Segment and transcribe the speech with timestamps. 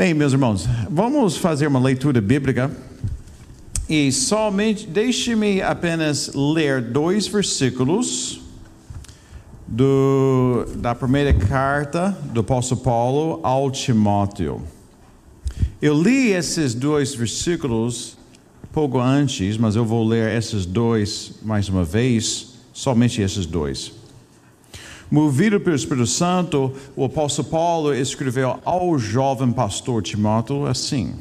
[0.00, 2.70] Bem, meus irmãos, vamos fazer uma leitura bíblica
[3.86, 8.40] e somente deixe-me apenas ler dois versículos
[9.68, 14.62] do, da primeira carta do apóstolo Paulo ao Timóteo.
[15.82, 18.16] Eu li esses dois versículos
[18.72, 23.99] pouco antes, mas eu vou ler esses dois mais uma vez, somente esses dois.
[25.10, 31.16] Movido pelo Espírito Santo, o apóstolo Paulo escreveu ao jovem pastor Timóteo assim: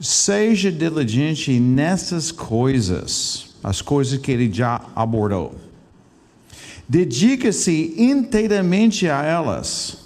[0.00, 5.54] Seja diligente nessas coisas, as coisas que ele já abordou.
[6.88, 9.98] Dedique-se inteiramente a elas,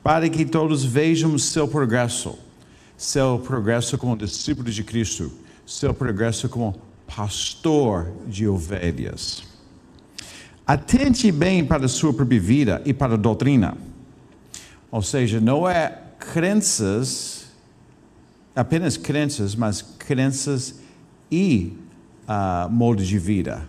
[0.00, 2.38] para que todos vejam seu progresso,
[2.96, 5.32] seu progresso como discípulo de Cristo,
[5.66, 9.53] seu progresso como pastor de ovelhas.
[10.66, 13.76] Atente bem para a sua própria vida e para a doutrina.
[14.90, 17.46] Ou seja, não é crenças,
[18.56, 20.76] apenas crenças, mas crenças
[21.30, 21.74] e
[22.26, 23.68] uh, modo de vida.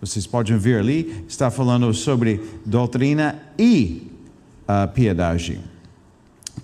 [0.00, 4.08] Vocês podem ver ali, está falando sobre doutrina e
[4.62, 5.58] uh, piedade.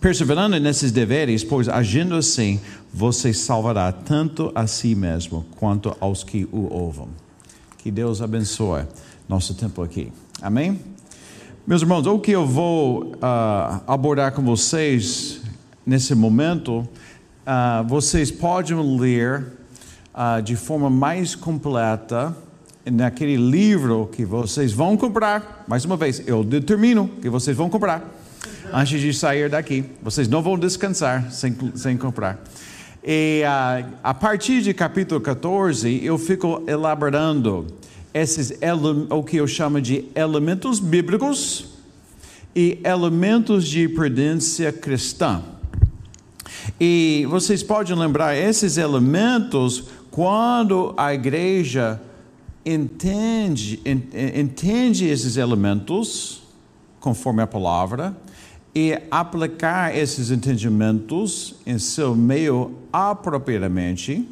[0.01, 2.61] Perseverando nesses deveres, pois agindo assim,
[2.93, 7.09] você salvará tanto a si mesmo quanto aos que o ouvem.
[7.79, 8.85] Que Deus abençoe
[9.29, 10.13] nosso tempo aqui.
[10.41, 10.81] Amém?
[11.67, 15.41] Meus irmãos, o que eu vou uh, abordar com vocês
[15.87, 19.47] nesse momento, uh, vocês podem ler
[20.15, 22.37] uh, de forma mais completa
[22.85, 25.65] naquele livro que vocês vão comprar.
[25.67, 28.05] Mais uma vez, eu determino que vocês vão comprar
[28.71, 29.87] antes de sair daqui.
[30.03, 32.39] Vocês não vão descansar sem, sem comprar.
[33.03, 33.43] E
[34.03, 37.67] a partir de capítulo 14, eu fico elaborando
[38.15, 38.57] esses
[39.11, 41.67] o que eu chamo de elementos bíblicos
[42.55, 45.43] e elementos de prudência cristã.
[46.81, 52.01] E vocês podem lembrar esses elementos quando a igreja
[52.65, 53.81] entende,
[54.41, 56.43] entende esses elementos
[57.01, 58.17] conforme a palavra
[58.73, 64.27] e aplicar esses entendimentos em seu meio apropriadamente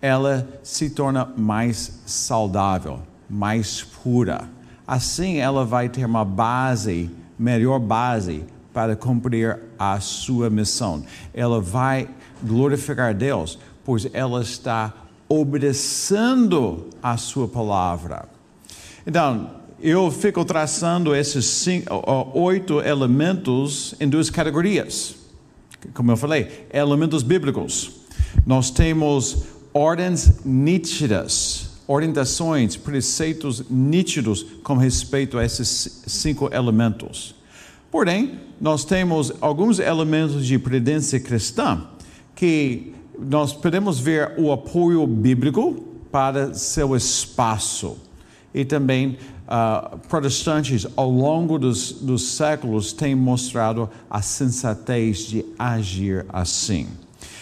[0.00, 4.48] ela se torna mais saudável, mais pura.
[4.86, 11.04] Assim, ela vai ter uma base, melhor base para cumprir a sua missão.
[11.34, 12.08] Ela vai
[12.42, 14.92] glorificar Deus, pois ela está
[15.28, 18.28] obedecendo a sua palavra.
[19.06, 19.50] Então,
[19.80, 22.02] eu fico traçando esses cinco,
[22.34, 25.14] oito elementos em duas categorias.
[25.94, 27.92] Como eu falei, elementos bíblicos.
[28.44, 37.34] Nós temos ordens nítidas, orientações, preceitos nítidos com respeito a esses cinco elementos.
[37.90, 41.86] Porém, nós temos alguns elementos de prudência cristã
[42.34, 45.82] que nós podemos ver o apoio bíblico
[46.12, 47.96] para seu espaço.
[48.54, 49.16] E também
[49.46, 56.86] uh, protestantes, ao longo dos, dos séculos, têm mostrado a sensatez de agir assim.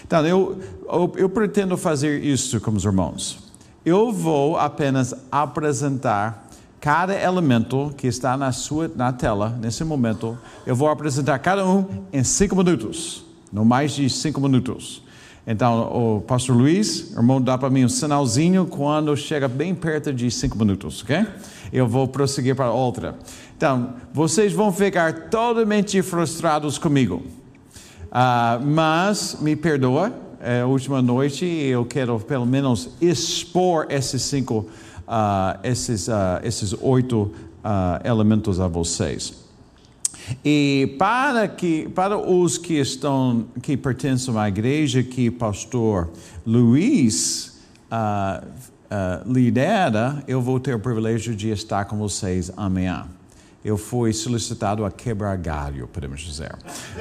[0.04, 0.58] Então, eu,
[0.88, 3.45] eu, eu pretendo fazer isso com os irmãos.
[3.86, 6.48] Eu vou apenas apresentar
[6.80, 10.36] cada elemento que está na sua na tela nesse momento.
[10.66, 15.04] Eu vou apresentar cada um em cinco minutos, não mais de cinco minutos.
[15.46, 20.32] Então, o pastor Luiz, irmão, dá para mim um sinalzinho quando chega bem perto de
[20.32, 21.24] cinco minutos, ok?
[21.72, 23.16] Eu vou prosseguir para outra.
[23.56, 27.22] Então, vocês vão ficar totalmente frustrados comigo.
[28.06, 34.66] Uh, mas me perdoa, é última noite eu quero pelo menos expor esses cinco,
[35.06, 37.32] uh, esses, uh, esses oito
[38.04, 39.46] elementos a vocês.
[40.44, 46.10] E para que para os que estão que pertencem à igreja que pastor
[46.46, 47.58] Luiz
[47.90, 53.06] uh, uh, lidera, eu vou ter o privilégio de estar com vocês amanhã
[53.66, 56.54] eu fui solicitado a quebrar galho, podemos dizer.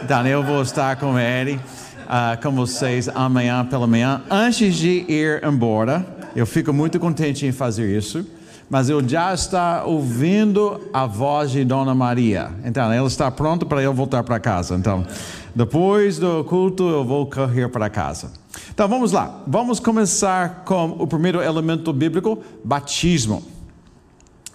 [0.04, 1.60] Então, eu vou estar com ele,
[2.06, 6.06] uh, com vocês amanhã pela manhã, antes de ir embora.
[6.36, 8.26] Eu fico muito contente em fazer isso,
[8.70, 12.52] mas eu já estou ouvindo a voz de Dona Maria.
[12.64, 14.76] Então, ela está pronta para eu voltar para casa.
[14.76, 15.06] Então,
[15.54, 18.32] depois do culto, eu vou correr para casa.
[18.74, 19.44] Então, vamos lá.
[19.48, 23.44] Vamos começar com o primeiro elemento bíblico, batismo.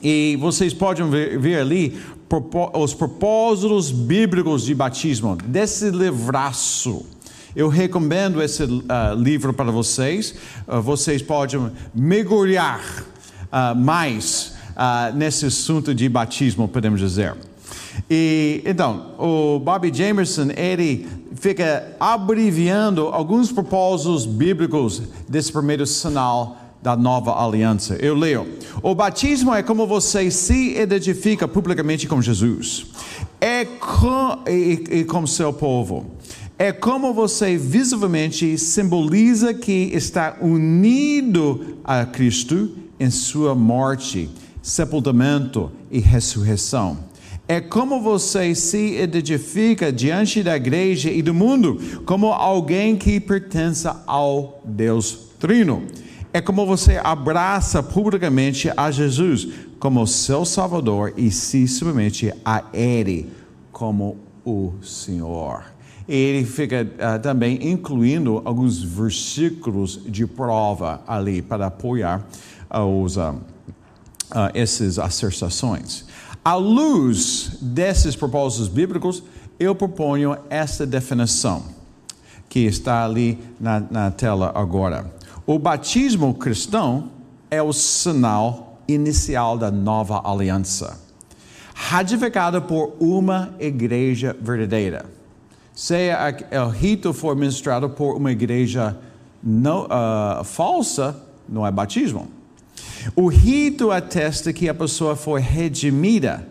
[0.02, 1.99] E vocês podem ver, ver ali
[2.75, 7.05] os propósitos bíblicos de batismo, desse livraço.
[7.55, 8.81] Eu recomendo esse uh,
[9.17, 10.35] livro para vocês.
[10.69, 12.81] Uh, vocês podem mergulhar
[13.47, 14.58] uh, mais
[15.14, 17.35] nesse assunto de batismo, podemos dizer.
[18.08, 26.97] E então, o Bobby Jamerson, ele fica abreviando alguns propósitos bíblicos desse primeiro sinal da
[26.97, 27.97] nova aliança.
[27.97, 28.47] Eu leio:
[28.82, 32.87] O batismo é como você se identifica publicamente com Jesus,
[33.38, 36.06] é com, e, e com seu povo.
[36.62, 44.29] É como você visivelmente simboliza que está unido a Cristo em sua morte,
[44.61, 46.99] sepultamento e ressurreição.
[47.49, 53.89] É como você se identifica diante da igreja e do mundo como alguém que pertence
[54.07, 55.87] ao Deus Trino.
[56.31, 59.49] É como você abraça publicamente a Jesus
[59.79, 63.31] como seu Salvador e se submete a Ele
[63.73, 65.80] como o Senhor.
[66.12, 72.27] Ele fica uh, também incluindo alguns versículos de prova ali para apoiar
[72.69, 76.05] os, uh, uh, essas asserções.
[76.45, 79.23] À luz desses propósitos bíblicos,
[79.57, 81.62] eu proponho essa definição
[82.49, 85.15] que está ali na, na tela agora.
[85.47, 87.11] O batismo cristão
[87.49, 90.99] é o sinal inicial da nova aliança,
[91.73, 95.20] ratificada por uma igreja verdadeira.
[95.81, 96.11] Se
[96.62, 98.99] o rito for ministrado por uma igreja
[99.43, 101.19] não, uh, falsa,
[101.49, 102.29] não é batismo.
[103.17, 106.47] O rito atesta que a pessoa foi redimida,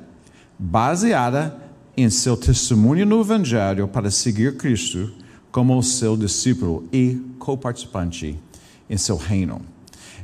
[0.57, 1.55] baseada
[1.95, 5.11] em seu testemunho no Evangelho para seguir Cristo
[5.51, 8.35] como seu discípulo e co-participante
[8.89, 9.61] em seu reino.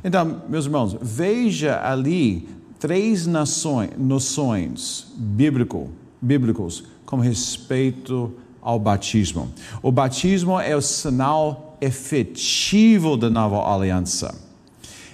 [0.02, 2.48] Então, meus irmãos, veja ali
[2.80, 8.34] três noções bíblico, bíblicos com respeito
[8.66, 9.48] ao batismo.
[9.80, 14.34] O batismo é o sinal efetivo da nova aliança.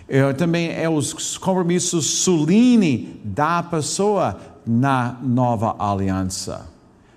[0.08, 6.66] É, também é os compromissos solene da pessoa na nova aliança.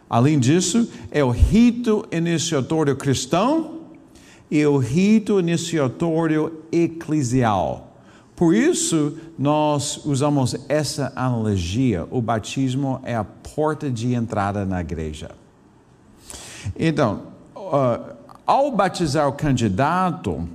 [0.10, 3.80] Além disso, é o rito iniciatório cristão
[4.52, 7.96] e o rito iniciatório eclesial.
[8.36, 15.32] Por isso, nós usamos essa analogia: o batismo é a porta de entrada na igreja.
[16.78, 17.24] Então,
[17.56, 18.16] uh,
[18.46, 20.48] ao batizar o candidato,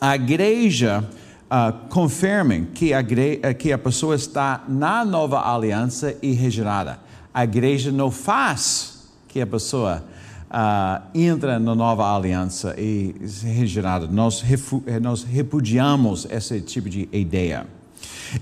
[0.00, 1.04] a igreja
[1.44, 3.02] uh, confirma que a,
[3.58, 6.98] que a pessoa está na nova aliança e regenerada.
[7.32, 10.04] A igreja não faz que a pessoa
[10.50, 14.06] uh, entra na nova aliança e regenerada.
[14.06, 14.44] Nós,
[15.02, 17.66] nós repudiamos esse tipo de ideia.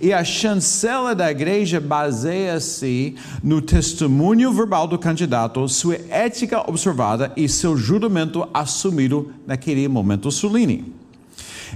[0.01, 7.49] E a chancela da igreja baseia-se no testemunho verbal do candidato, sua ética observada e
[7.49, 10.93] seu juramento assumido naquele momento solene.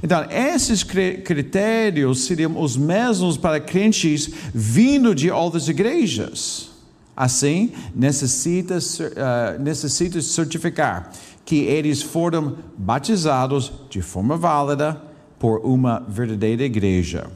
[0.03, 6.71] Então, esses critérios seriam os mesmos para crentes vindo de outras igrejas.
[7.17, 11.11] Assim, necessita, uh, necessita certificar
[11.47, 15.01] que eles foram batizados de forma válida
[15.39, 17.29] por uma verdadeira igreja.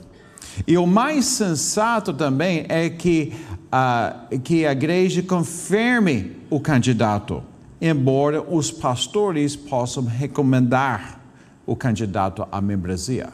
[0.67, 3.33] E o mais sensato também é que,
[3.67, 7.43] uh, que a igreja confirme o candidato,
[7.81, 11.21] embora os pastores possam recomendar
[11.67, 13.31] o candidato à membresia.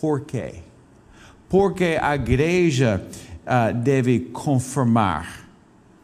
[0.00, 0.56] Por quê?
[1.48, 3.04] Porque a igreja
[3.40, 5.48] uh, deve confirmar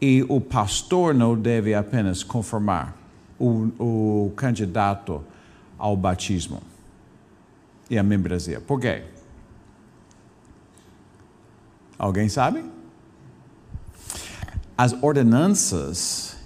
[0.01, 2.95] e o pastor não deve apenas confirmar
[3.39, 5.23] o, o candidato
[5.77, 6.61] ao batismo
[7.89, 8.59] e à membresia.
[8.59, 9.03] Por quê?
[11.97, 12.63] Alguém sabe?
[14.77, 16.37] As ordenanças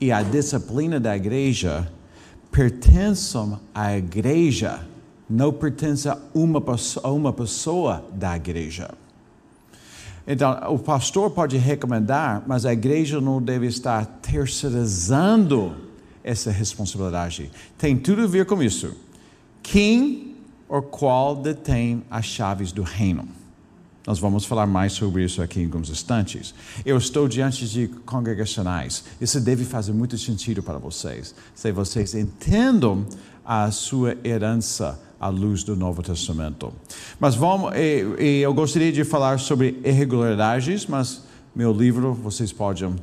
[0.00, 1.90] e a disciplina da igreja
[2.50, 4.80] pertencem à igreja,
[5.28, 8.90] não pertencem a uma, pessoa da igreja.
[10.26, 15.76] Então, o pastor pode recomendar, mas a igreja não deve estar terceirizando
[16.24, 17.50] essa responsabilidade.
[17.76, 18.96] Tem tudo a ver com isso.
[19.62, 20.34] Quem
[20.68, 23.28] ou qual detém as chaves do reino?
[24.06, 26.54] Nós vamos falar mais sobre isso aqui em alguns instantes.
[26.84, 29.02] Eu estou diante de congregacionais.
[29.20, 31.34] Isso deve fazer muito sentido para vocês.
[31.54, 33.04] Se vocês entendam
[33.44, 36.72] a sua herança à luz do Novo Testamento.
[37.18, 41.22] Mas vamos, e, e eu gostaria de falar sobre irregularidades, mas
[41.54, 42.96] meu livro vocês podem uh,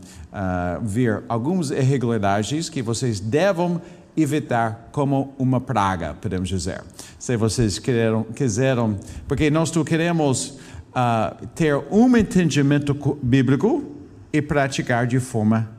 [0.83, 3.81] ver algumas irregularidades que vocês devem
[4.15, 6.83] evitar como uma praga, podemos dizer.
[7.17, 10.59] Se vocês quiseram, quiseram porque nós queremos
[10.95, 13.83] uh, ter um entendimento bíblico
[14.31, 15.69] e praticar de forma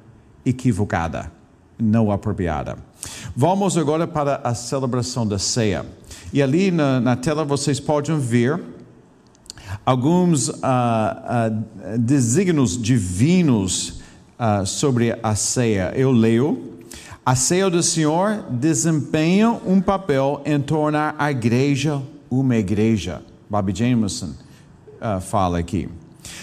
[0.45, 1.31] equivocada,
[1.79, 2.77] não apropriada.
[3.35, 5.85] Vamos agora para a celebração da ceia.
[6.33, 8.61] E ali na, na tela vocês podem ver
[9.85, 14.01] alguns uh, uh, desígnios divinos
[14.39, 15.93] uh, sobre a ceia.
[15.97, 16.73] Eu leio.
[17.27, 23.23] A ceia do Senhor desempenha um papel em tornar a igreja uma igreja.
[23.49, 24.33] Bobby Jameson
[25.21, 25.89] fala aqui.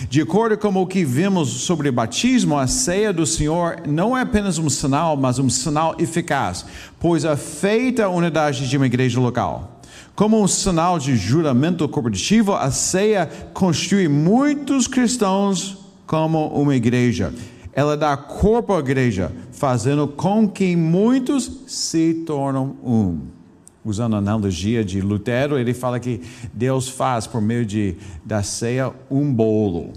[0.09, 4.21] De acordo com o que vimos sobre o batismo, a ceia do Senhor não é
[4.21, 6.65] apenas um sinal, mas um sinal eficaz,
[6.99, 9.81] pois afeta a unidade de uma igreja local.
[10.15, 17.33] Como um sinal de juramento corporativo, a ceia constitui muitos cristãos como uma igreja.
[17.73, 23.40] Ela dá corpo à igreja, fazendo com que muitos se tornam um.
[23.83, 26.21] Usando a analogia de Lutero, ele fala que
[26.53, 29.91] Deus faz, por meio de, da ceia, um bolo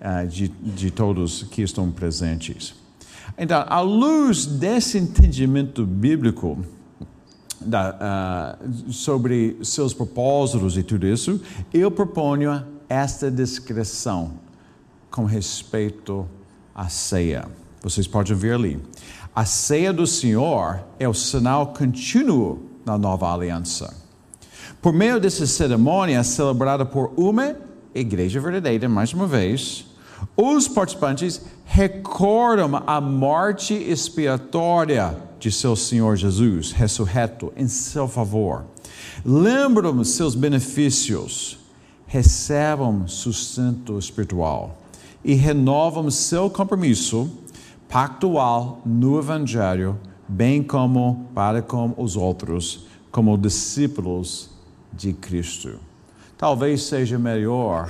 [0.00, 2.74] uh, de, de todos que estão presentes.
[3.38, 6.58] Então, à luz desse entendimento bíblico,
[7.60, 11.40] da, uh, sobre seus propósitos e tudo isso,
[11.72, 14.32] eu proponho esta descrição
[15.10, 16.26] com respeito
[16.74, 17.46] à ceia.
[17.82, 18.80] Vocês podem ver ali.
[19.34, 23.94] A ceia do Senhor é o sinal contínuo da nova aliança.
[24.80, 27.56] Por meio dessa cerimônia celebrada por uma
[27.94, 29.86] igreja verdadeira, mais uma vez,
[30.36, 38.64] os participantes recordam a morte expiatória de seu Senhor Jesus, ressurreto em seu favor.
[39.24, 41.58] Lembram seus benefícios,
[42.06, 44.78] recebam sustento espiritual
[45.24, 47.30] e renovam seu compromisso
[47.88, 49.98] pactual no Evangelho,
[50.28, 54.50] bem como para com os outros, como discípulos
[54.92, 55.78] de Cristo.
[56.36, 57.88] Talvez seja melhor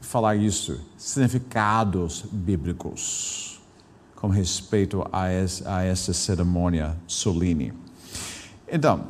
[0.00, 3.60] falar isso, significados bíblicos
[4.22, 7.72] com respeito a, esse, a essa cerimônia solene.
[8.70, 9.04] Então,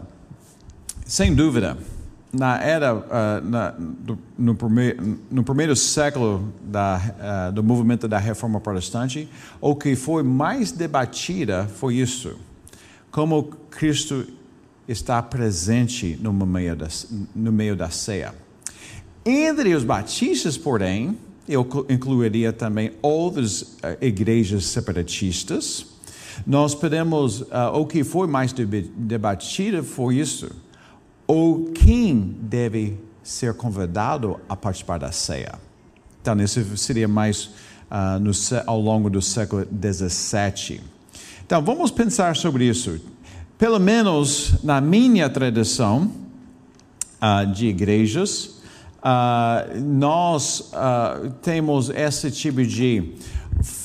[1.04, 1.76] sem dúvida,
[2.32, 3.04] na era uh,
[3.44, 9.28] na, do, no, primeiro, no, primeiro, século da, uh, do movimento da Reforma Protestante,
[9.60, 12.38] o que foi mais debatida foi isso:
[13.10, 14.26] como Cristo
[14.88, 16.88] está presente no meio da,
[17.36, 18.34] no meio da ceia.
[19.24, 25.86] Entre os batistas, porém, eu incluiria também outras uh, igrejas separatistas.
[26.46, 30.50] Nós podemos, o que foi mais debatido foi isso.
[31.34, 35.54] Ou quem deve ser convidado a participar da ceia?
[36.20, 37.46] Então, isso seria mais
[37.90, 38.32] uh, no,
[38.66, 40.82] ao longo do século XVII.
[41.46, 43.00] Então, vamos pensar sobre isso.
[43.56, 46.12] Pelo menos na minha tradição
[47.54, 48.60] de igrejas,
[48.98, 53.14] uh, nós uh, temos esse tipo de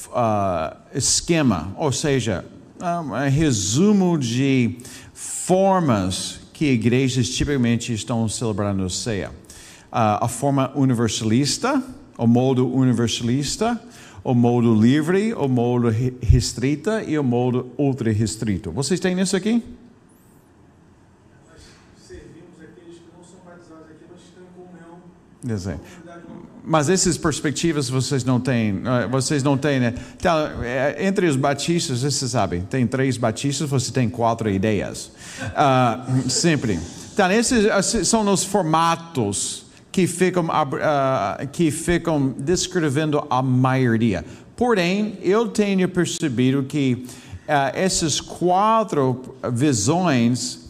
[0.10, 2.44] uh, esquema, ou seja,
[2.82, 4.80] um resumo de
[5.14, 9.30] formas que igrejas tipicamente estão celebrando ceia.
[9.92, 11.84] a forma universalista,
[12.18, 13.80] o modo universalista,
[14.24, 15.88] o modo livre, o modo
[16.20, 18.72] restrita e o modo ultra restrito.
[18.72, 19.64] Vocês têm isso aqui?
[25.44, 25.80] Dizer.
[25.80, 26.07] Mas
[26.90, 29.94] essas perspectivas vocês não têm, eh, vocês não têm, né?
[30.18, 30.36] Então,
[31.00, 36.80] entre os batistas, vocês sabem, tem três batistas, você tem quatro ideias, uh, sempre.
[37.14, 44.24] Então, esses são os formatos que ficam, uh, que ficam descrevendo a maioria.
[44.56, 47.06] Porém, eu tenho percebido que
[47.48, 50.68] uh, essas quatro visões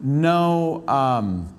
[0.00, 1.57] não um,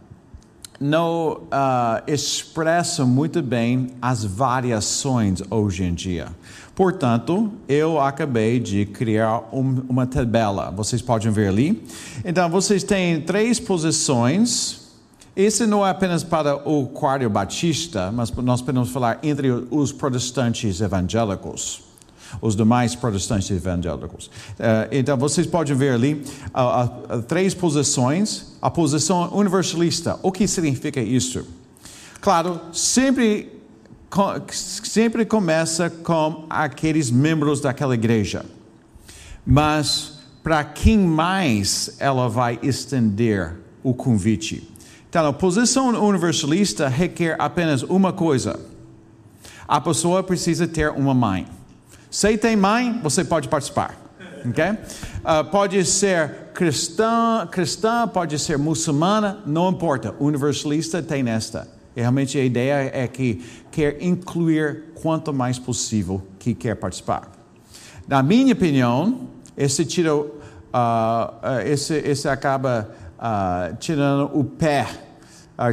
[0.79, 6.27] não uh, expressa muito bem as variações hoje em dia.
[6.73, 10.71] Portanto, eu acabei de criar um, uma tabela.
[10.71, 11.83] Vocês podem ver ali.
[12.23, 14.87] Então, vocês têm três posições.
[15.35, 20.79] Esse não é apenas para o quarto batista, mas nós podemos falar entre os protestantes
[20.79, 21.88] evangélicos
[22.41, 24.27] os demais protestantes evangélicos.
[24.27, 26.23] Uh, então, vocês podem ver ali
[27.27, 28.57] três posições.
[28.61, 31.45] A posição universalista, o que significa isso?
[32.19, 33.53] Claro, sempre,
[34.51, 38.45] sempre começa com aqueles membros daquela igreja.
[39.45, 44.69] Mas, para quem mais ela vai estender o convite?
[45.09, 48.59] Então, a posição universalista requer apenas uma coisa:
[49.67, 51.47] a pessoa precisa ter uma mãe.
[52.09, 53.95] Se tem mãe, você pode participar.
[54.49, 54.71] Okay?
[54.71, 60.15] Uh, pode ser cristã, cristã, pode ser muçulmana, não importa.
[60.19, 61.67] Universalista tem esta.
[61.95, 67.31] E realmente a ideia é que quer incluir quanto mais possível que quer participar.
[68.07, 72.89] Na minha opinião, esse tira, uh, uh, esse, esse acaba
[73.79, 74.87] tirando o pé,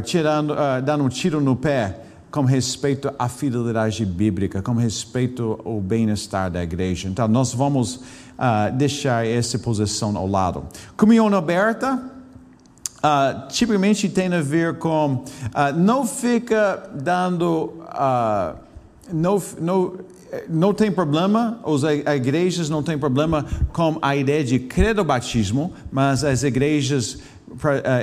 [0.03, 0.53] tirando,
[0.83, 6.61] dando um tiro no pé com respeito à fidelidade bíblica, com respeito ao bem-estar da
[6.61, 7.07] igreja.
[7.07, 10.65] Então, nós vamos uh, deixar essa posição ao lado.
[10.95, 11.95] Comunhão aberta,
[12.97, 17.73] uh, tipicamente tem a ver com, uh, não fica dando,
[19.11, 19.93] não, não,
[20.49, 26.23] não tem problema, as igrejas não têm problema com a ideia de credo batismo, mas
[26.25, 27.19] as igrejas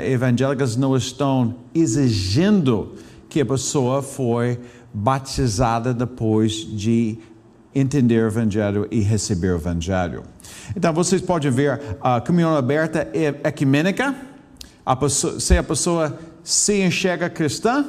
[0.02, 2.94] evangélicas não estão exigindo
[3.34, 4.60] que a pessoa foi
[4.92, 7.18] batizada depois de
[7.74, 10.22] entender o Evangelho e receber o Evangelho.
[10.76, 14.14] Então, vocês podem ver a comunhão aberta é ecumênica.
[14.86, 17.84] A pessoa, se a pessoa se enxerga cristã,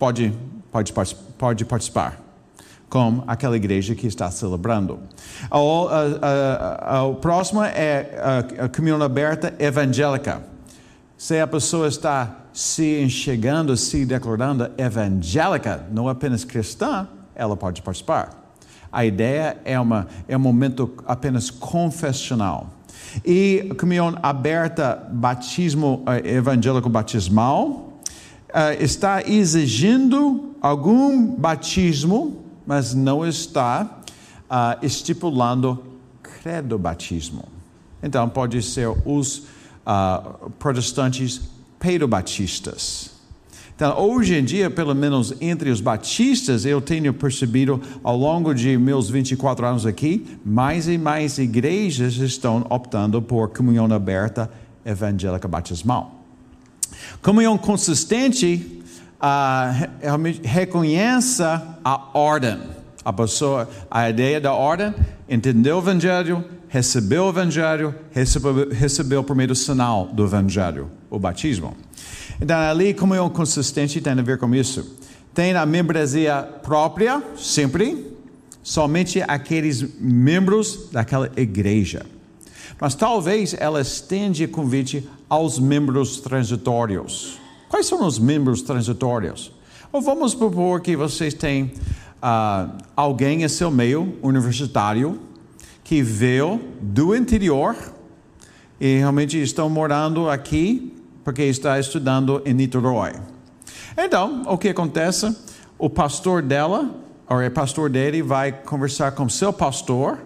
[0.00, 0.36] pode,
[0.72, 0.92] pode,
[1.38, 2.20] pode participar
[2.90, 4.98] com aquela igreja que está celebrando.
[5.48, 10.42] O próximo é a comunhão aberta evangélica.
[11.16, 18.52] Se a pessoa está se enxergando, se declarando evangélica, não apenas cristã, ela pode participar.
[18.90, 22.70] A ideia é, uma, é um momento apenas confessional.
[23.24, 28.00] E comunhão aberta, batismo eh, evangélico batismal,
[28.48, 34.00] uh, está exigindo algum batismo, mas não está
[34.50, 35.80] uh, estipulando
[36.42, 37.44] credo batismo.
[38.02, 39.46] Então, pode ser os
[39.86, 43.18] uh, protestantes pedobatistas.
[43.78, 48.76] Então, hoje em dia, pelo menos entre os batistas, eu tenho percebido ao longo de
[48.76, 54.50] meus 24 anos aqui, mais e mais igrejas estão optando por comunhão aberta
[54.84, 56.24] evangélica batismal.
[57.22, 58.82] Comunhão consistente
[59.20, 59.88] uh,
[60.42, 62.58] reconhece a ordem.
[63.04, 64.92] A pessoa, a ideia da ordem,
[65.28, 71.76] entendeu o evangelho, recebeu o evangelho, recebeu, recebeu o primeiro sinal do evangelho, o batismo.
[72.40, 74.96] Então, ali, comunhão consistente tem a ver com isso.
[75.34, 78.06] Tem a membresia própria, sempre,
[78.62, 82.06] somente aqueles membros daquela igreja.
[82.80, 87.38] Mas talvez ela estende convite aos membros transitórios.
[87.68, 89.52] Quais são os membros transitórios?
[89.92, 91.72] Ou vamos propor que vocês têm
[92.22, 95.18] uh, alguém em seu meio universitário
[95.82, 97.74] que veio do interior
[98.80, 100.97] e realmente estão morando aqui
[101.28, 103.12] porque está estudando em Niterói.
[103.98, 105.36] Então, o que acontece?
[105.78, 106.90] O pastor dela,
[107.28, 110.18] ou o pastor dele, vai conversar com seu pastor.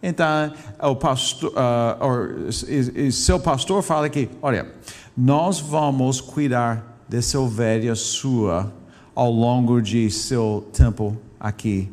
[0.00, 2.36] Então, o pastor, uh, or,
[2.68, 4.70] e, e seu pastor fala que, olha,
[5.16, 8.72] nós vamos cuidar dessa ovelha sua
[9.12, 11.90] ao longo de seu tempo aqui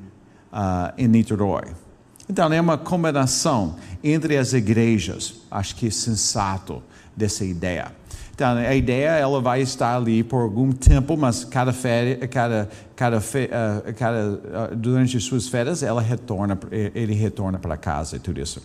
[0.53, 1.63] uh, em Niterói.
[2.29, 5.33] Então, é uma combinação entre as igrejas.
[5.49, 6.83] Acho que é sensato
[7.17, 7.99] dessa ideia.
[8.41, 13.19] Então, a ideia ela vai estar ali por algum tempo, mas cada férias, cada, cada,
[13.19, 18.59] uh, cada uh, durante suas férias, ela retorna, ele retorna para casa e tudo isso.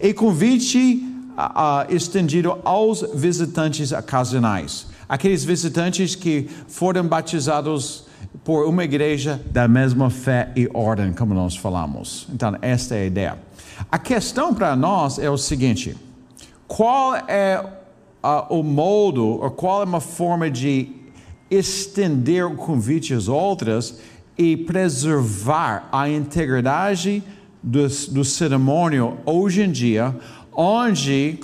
[0.00, 1.04] E convite
[1.36, 8.06] uh, estendido aos visitantes ocasionais, aqueles visitantes que foram batizados
[8.42, 12.26] por uma igreja da mesma fé e ordem, como nós falamos.
[12.32, 13.38] Então, esta é a ideia.
[13.92, 15.94] A questão para nós é o seguinte:
[16.66, 17.77] qual é
[18.22, 20.92] uh, o modo, ou qual é uma forma de
[21.50, 24.00] estender o convite às outras
[24.36, 27.22] e preservar a integridade
[27.62, 30.14] do, do cerimônio hoje em dia,
[30.52, 31.40] onde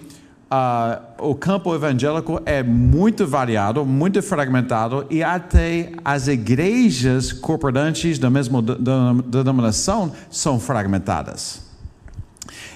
[0.50, 8.30] uh, o campo evangélico é muito variado, muito fragmentado e até as igrejas corporantes da
[8.30, 11.62] mesma denominação são fragmentadas.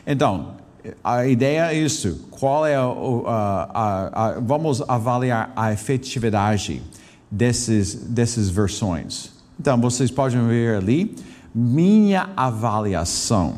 [0.06, 0.57] Então,
[1.02, 2.28] a ideia é isso.
[2.30, 6.82] Qual é a, a, a, vamos avaliar a efetividade
[7.30, 9.30] desses, dessas versões.
[9.60, 11.16] Então, vocês podem ver ali
[11.54, 13.56] minha avaliação.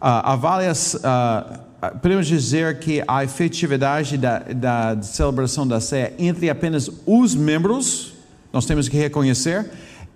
[0.00, 6.90] Uh, avaliação uh, podemos dizer que a efetividade da, da celebração da ceia entre apenas
[7.06, 8.14] os membros,
[8.52, 9.70] nós temos que reconhecer,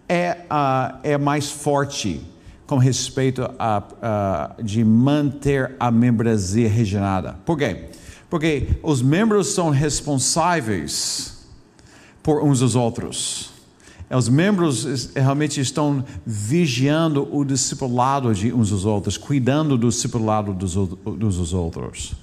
[0.09, 2.21] é, uh, é mais forte
[2.67, 7.37] com respeito a, a, de manter a membresia regenerada.
[7.45, 7.87] Por quê?
[8.31, 11.47] Porque os membros são responsáveis
[12.23, 13.53] por uns dos outros.
[14.11, 20.75] Os membros realmente estão vigiando o discipulado de uns dos outros, cuidando do discipulado dos,
[20.75, 22.15] dos outros.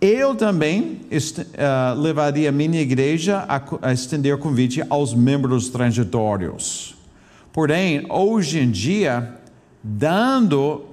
[0.00, 6.94] Eu também uh, levaria a minha igreja a, a estender convite aos membros transitórios.
[7.52, 9.34] Porém, hoje em dia,
[9.84, 10.86] dando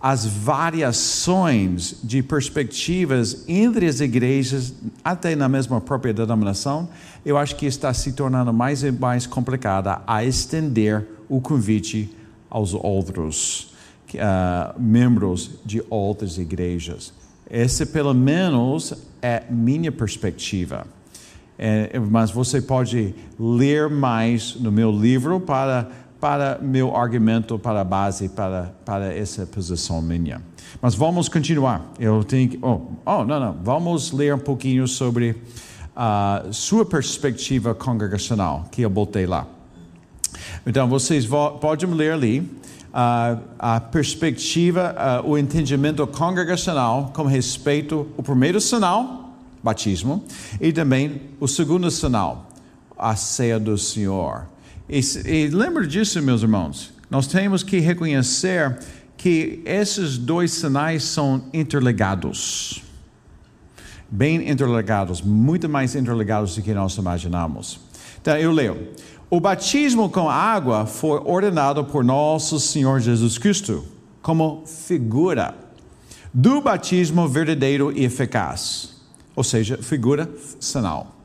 [0.00, 6.88] as variações de perspectivas entre as igrejas, até na mesma própria denominação,
[7.24, 12.14] eu acho que está se tornando mais e mais complicada a estender o convite
[12.50, 13.74] aos outros
[14.14, 17.12] uh, membros de outras igrejas.
[17.48, 20.86] Essa, pelo menos, é minha perspectiva.
[21.58, 25.88] É, mas você pode ler mais no meu livro para
[26.26, 30.42] para meu argumento, para a base, para, para essa posição minha.
[30.82, 31.92] Mas vamos continuar.
[32.00, 32.58] Eu tenho que.
[32.60, 33.56] Oh, oh não, não.
[33.62, 35.40] Vamos ler um pouquinho sobre
[35.94, 39.46] a uh, sua perspectiva congregacional, que eu botei lá.
[40.66, 41.24] Então, vocês
[41.60, 49.32] podem ler ali uh, a perspectiva, uh, o entendimento congregacional com respeito ao primeiro sinal,
[49.62, 50.24] batismo,
[50.60, 52.48] e também o segundo sinal,
[52.98, 54.55] a ceia do Senhor.
[54.88, 56.92] E, e lembra disso, meus irmãos.
[57.10, 58.78] Nós temos que reconhecer
[59.16, 62.82] que esses dois sinais são interligados.
[64.08, 67.80] Bem interligados, muito mais interligados do que nós imaginamos.
[68.20, 68.88] Então, eu leio.
[69.28, 73.84] O batismo com água foi ordenado por nosso Senhor Jesus Cristo
[74.22, 75.54] como figura
[76.32, 78.94] do batismo verdadeiro e eficaz,
[79.34, 80.28] ou seja, figura
[80.60, 81.15] sinal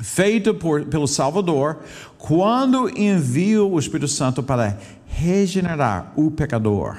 [0.00, 1.78] feito por, pelo Salvador,
[2.16, 6.96] quando envia o Espírito Santo para regenerar o pecador.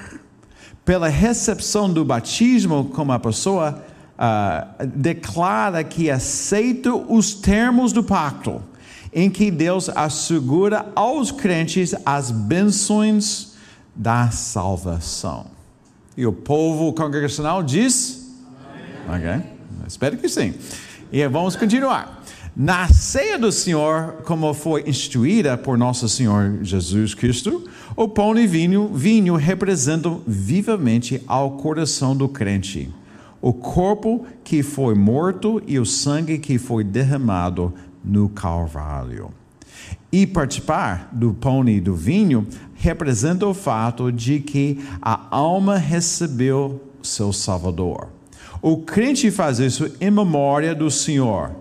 [0.84, 3.84] Pela recepção do batismo, como a pessoa
[4.18, 8.62] uh, declara que aceita os termos do pacto,
[9.14, 13.56] em que Deus assegura aos crentes as bênçãos
[13.96, 15.48] da salvação.
[16.18, 18.36] E o povo congregacional diz:
[19.08, 19.38] Amém.
[19.38, 19.52] Ok?
[19.88, 20.54] Espero que sim.
[21.12, 22.19] E vamos continuar
[22.62, 27.64] na ceia do Senhor, como foi instituída por nosso Senhor Jesus Cristo,
[27.96, 32.94] o pão e vinho, vinho representam vivamente ao coração do crente,
[33.42, 39.30] o corpo que foi morto e o sangue que foi derramado no Calvário.
[40.12, 42.46] E participar do pão e do vinho
[42.76, 48.10] representa o fato de que a alma recebeu seu Salvador.
[48.62, 51.52] O crente faz isso em memória do Senhor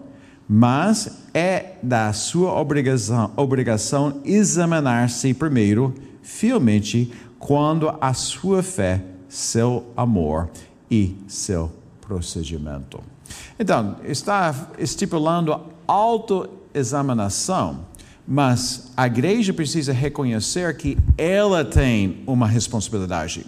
[0.49, 10.49] mas é da sua obrigação, obrigação examinar-se primeiro, fielmente, quando a sua fé, seu amor
[10.91, 13.01] e seu procedimento.
[13.59, 17.81] Então, está estipulando autoexaminação,
[18.27, 23.45] mas a igreja precisa reconhecer que ela tem uma responsabilidade.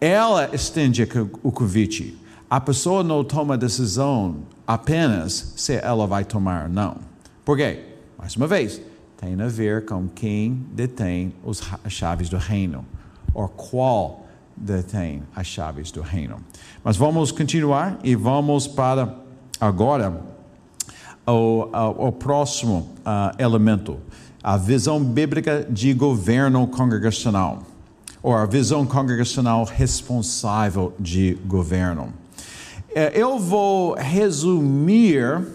[0.00, 1.02] Ela estende
[1.42, 2.16] o convite.
[2.48, 6.96] A pessoa não toma decisão apenas se ela vai tomar não.
[7.44, 7.84] Por quê?
[8.18, 8.80] Mais uma vez,
[9.16, 11.32] tem a ver com quem detém
[11.84, 12.84] as chaves do reino,
[13.32, 14.26] ou qual
[14.56, 16.40] detém as chaves do reino.
[16.82, 19.14] Mas vamos continuar e vamos para
[19.60, 20.20] agora
[21.26, 23.98] o, o, o próximo uh, elemento,
[24.42, 27.62] a visão bíblica de governo congregacional,
[28.22, 32.12] ou a visão congregacional responsável de governo.
[32.98, 35.46] É, eu vou resumir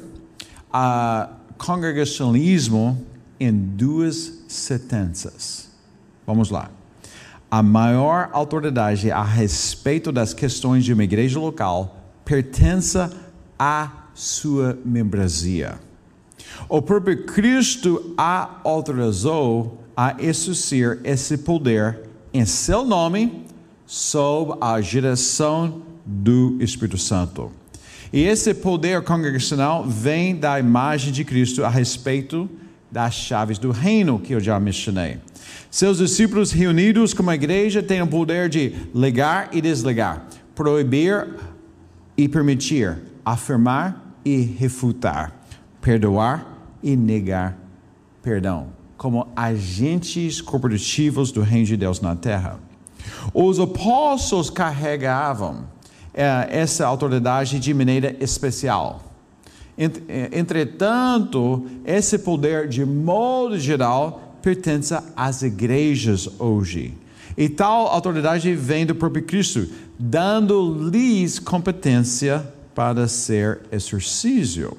[0.72, 1.28] o
[1.58, 3.04] congregacionalismo
[3.40, 5.68] em duas sentenças.
[6.24, 6.70] Vamos lá.
[7.50, 13.00] A maior autoridade a respeito das questões de uma igreja local pertence
[13.58, 15.80] à sua membresia.
[16.70, 22.02] O próprio Cristo a autorizou a exercer esse poder
[22.32, 23.48] em seu nome,
[23.88, 27.52] sob a direção do Espírito Santo.
[28.12, 32.50] E esse poder congregacional vem da imagem de Cristo a respeito
[32.92, 35.20] das chaves do reino que eu já mencionei.
[35.70, 41.28] Seus discípulos reunidos como igreja têm o poder de ligar e desligar, proibir
[42.18, 45.34] e permitir, afirmar e refutar,
[45.82, 46.46] perdoar
[46.84, 47.62] e negar
[48.22, 52.60] perdão, como agentes corporativos do reino de Deus na terra.
[53.34, 55.66] Os apóstolos carregavam
[56.14, 59.04] essa autoridade de maneira especial.
[59.78, 66.94] É, entretanto, esse poder, de modo geral, pertence às igrejas hoje.
[67.38, 72.46] E tal autoridade vem do próprio Cristo, dando-lhes competência
[72.76, 74.78] para ser exercício.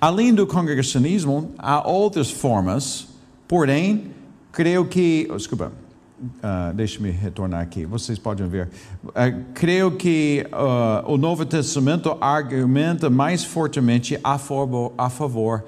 [0.00, 3.06] Além do congregacionismo, há outras formas,
[3.46, 4.10] porém,
[4.50, 5.28] creio que.
[5.30, 5.81] Oh, desculpa
[6.22, 8.68] Uh, Deixe-me retornar aqui, vocês podem ver.
[9.06, 15.64] Uh, creio que uh, o Novo Testamento argumenta mais fortemente a favor, a favor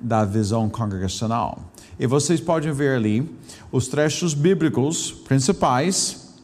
[0.00, 1.58] da visão congregacional.
[1.98, 3.30] E vocês podem ver ali
[3.70, 6.34] os trechos bíblicos principais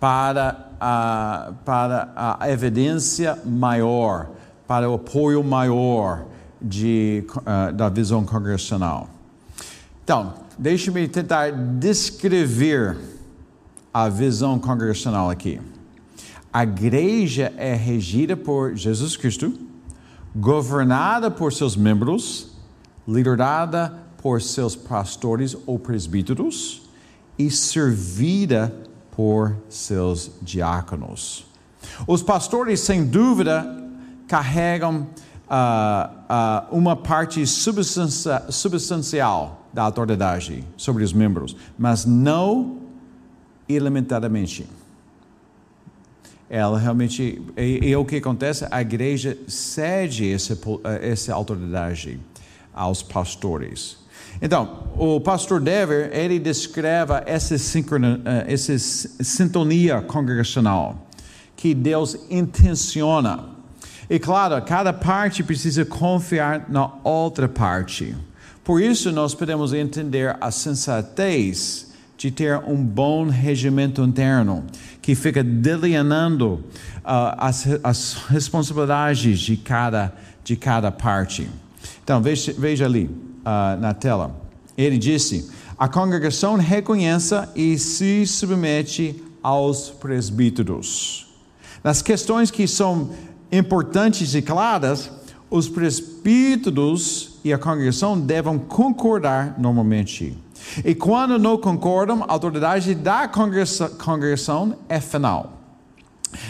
[0.00, 4.30] para a, para a evidência maior,
[4.66, 6.24] para o apoio maior
[6.62, 9.10] de, uh, da visão congregacional.
[10.02, 12.98] Então, deixe-me tentar descrever
[13.92, 15.60] a visão congregacional aqui.
[16.52, 19.52] A igreja é regida por Jesus Cristo,
[20.34, 22.52] governada por seus membros,
[23.06, 26.82] liderada por seus pastores ou presbíteros
[27.38, 28.74] e servida
[29.10, 31.44] por seus diáconos.
[32.06, 33.66] Os pastores, sem dúvida,
[34.28, 35.08] carregam
[35.48, 42.78] uh, uh, uma parte substancial da autoridade sobre os membros, mas não
[43.68, 44.66] ilimitadamente.
[46.48, 48.66] Ela realmente, e, e, o que acontece?
[48.70, 50.58] A igreja cede essa,
[51.00, 52.20] essa autoridade
[52.74, 53.96] aos pastores.
[54.40, 61.06] Então, o pastor Dever, ele descreve essa, sincronia, essa sintonia congregacional
[61.56, 63.44] que Deus intenciona.
[64.10, 68.14] E claro, cada parte precisa confiar na outra parte.
[68.64, 74.64] Por isso, nós podemos entender a sensatez de ter um bom regimento interno
[75.00, 76.64] que fica delineando
[76.98, 81.50] uh, as, as, responsabilidades de cada, de cada parte.
[82.04, 84.40] Então, veja, veja ali uh, na tela.
[84.78, 91.26] Ele disse: a congregação reconhece e se submete aos presbíteros.
[91.82, 93.10] Nas questões que são
[93.50, 95.10] importantes e claras,
[95.52, 100.34] os presbíteros e a congregação devem concordar normalmente.
[100.82, 105.60] E quando não concordam, a autoridade da congregação é final.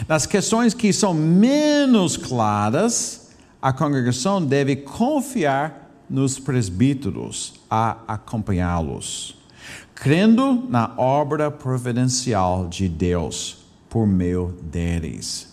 [0.07, 9.35] Nas questões que são menos claras, a congregação deve confiar nos presbíteros a acompanhá-los,
[9.93, 15.52] crendo na obra providencial de Deus por meio deles.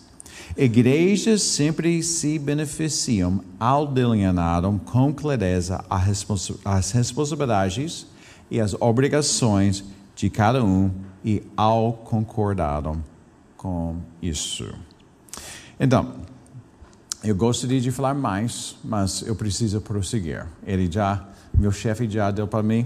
[0.57, 8.05] Igrejas sempre se beneficiam ao delinearem com clareza as responsabilidades
[8.49, 9.83] e as obrigações
[10.15, 10.91] de cada um
[11.23, 13.01] e ao concordaram
[13.55, 14.73] com isso.
[15.79, 16.15] Então,
[17.23, 20.45] eu gostaria de falar mais, mas eu preciso prosseguir.
[20.65, 22.85] Ele já, meu chefe já deu para mim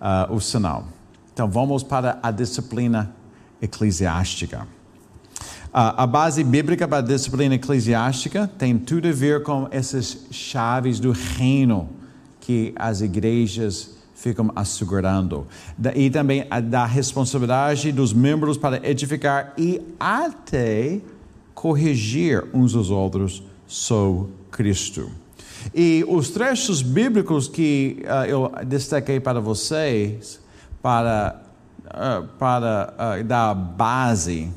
[0.00, 0.86] uh, o sinal.
[1.32, 3.14] Então, vamos para a disciplina
[3.60, 4.66] eclesiástica.
[5.78, 11.12] A base bíblica para a disciplina eclesiástica tem tudo a ver com essas chaves do
[11.12, 11.90] reino
[12.40, 15.46] que as igrejas ficam assegurando.
[15.94, 21.02] E também da responsabilidade dos membros para edificar e até
[21.52, 25.10] corrigir uns aos outros sobre Cristo.
[25.74, 30.40] E os trechos bíblicos que uh, eu destaquei para vocês,
[30.80, 31.38] para,
[31.84, 34.50] uh, para uh, dar base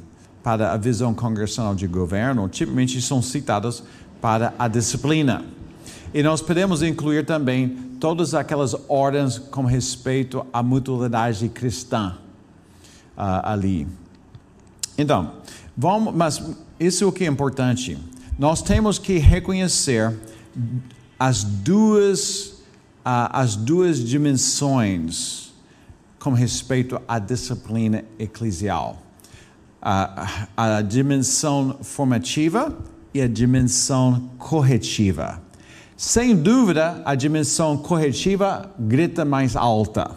[0.44, 3.84] para a visão congressional de governo, tipicamente são citados
[4.22, 5.44] para a disciplina.
[6.14, 12.18] E nós podemos incluir também todas aquelas ordens com respeito à mutualidade cristã
[13.18, 13.88] uh, ali.
[14.98, 15.34] Então,
[15.78, 16.42] vamos, mas
[16.80, 17.98] isso é o que é importante.
[18.38, 20.18] Nós temos que reconhecer
[21.20, 22.54] as duas,
[23.06, 25.54] uh, as duas dimensões
[26.18, 29.09] com respeito à disciplina eclesial.
[29.82, 32.78] Uh, a dimensão formativa
[33.14, 35.42] e a dimensão corretiva.
[35.96, 40.12] Sem dúvida, a dimensão corretiva grita mais alta.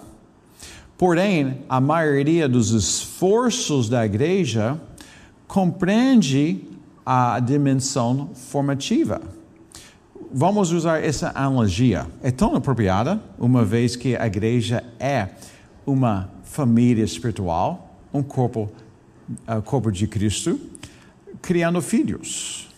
[0.96, 4.80] Porém, a maioria dos esforços da igreja
[5.48, 6.60] compreende
[7.04, 9.20] a dimensão formativa.
[10.32, 12.06] Vamos usar essa analogia.
[12.22, 15.28] É tão apropriada, uma vez que a igreja é
[15.84, 18.70] uma família espiritual, um corpo,
[19.48, 20.58] uh, corpo de Cristo,
[21.40, 22.68] criando filhos.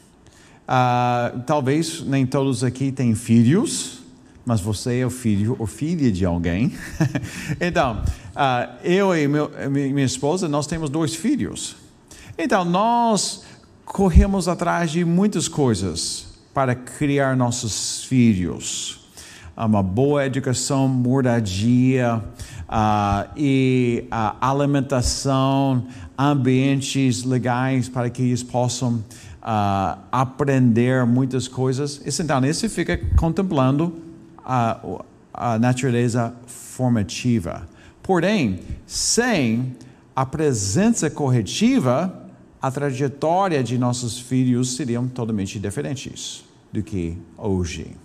[0.64, 4.02] Uh, talvez nem todos aqui têm filhos,
[4.46, 6.72] mas você é o filho ou filha de alguém.
[7.60, 8.02] então,
[8.34, 11.76] uh, eu e meu, minha esposa, nós temos dois filhos.
[12.36, 13.44] Então, nós
[13.84, 19.00] corremos atrás de muitas coisas para criar nossos filhos.
[19.56, 22.22] Uma boa educação, moradia
[22.74, 24.04] uh, e
[24.40, 25.86] alimentação,
[26.18, 32.02] ambientes legais para que eles possam uh, aprender muitas coisas.
[32.20, 33.94] Então, esse fica contemplando
[34.44, 34.80] a,
[35.32, 37.68] a natureza formativa.
[38.02, 39.76] Porém, sem
[40.14, 42.22] a presença corretiva,
[42.60, 47.96] a trajetória de nossos filhos seriam totalmente diferentes do que hoje.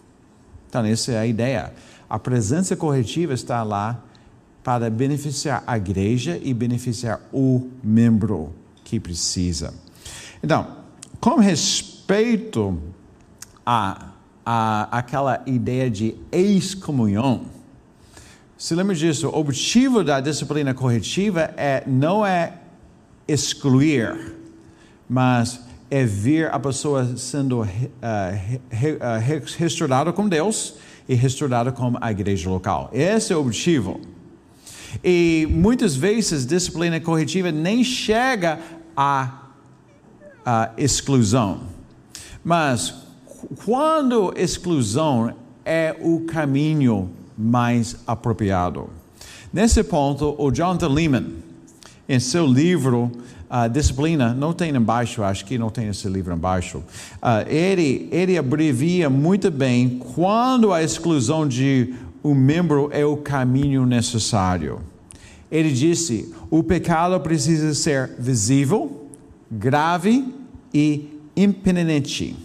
[0.69, 1.73] Então, essa é a ideia.
[2.07, 4.03] A presença corretiva está lá
[4.63, 9.73] para beneficiar a igreja e beneficiar o membro que precisa.
[10.43, 10.67] Então,
[11.19, 12.79] com respeito
[13.65, 14.11] a,
[14.45, 17.45] a aquela ideia de excomunhão,
[18.57, 22.55] se lembra disso, o objetivo da disciplina corretiva é, não é
[23.27, 24.35] excluir,
[25.07, 27.67] mas é ver a pessoa sendo uh,
[28.69, 28.97] re,
[29.57, 30.75] restaurada com Deus
[31.07, 32.89] e restaurada com a igreja local.
[32.93, 33.99] Esse é o objetivo.
[35.03, 38.59] E muitas vezes disciplina corretiva nem chega
[38.95, 39.49] à,
[40.45, 41.61] à exclusão.
[42.43, 42.93] Mas
[43.65, 45.33] quando exclusão
[45.65, 48.89] é o caminho mais apropriado.
[49.51, 51.35] Nesse ponto, o Jonathan Lehman,
[52.07, 53.11] em seu livro
[53.49, 58.37] uh, Disciplina, não tem embaixo, acho que não tem esse livro embaixo, uh, ele, ele
[58.37, 64.79] abrevia muito bem quando a exclusão de um membro é o caminho necessário.
[65.51, 69.07] Ele disse: o pecado precisa ser visível,
[69.51, 70.33] grave
[70.73, 72.35] e impenitente.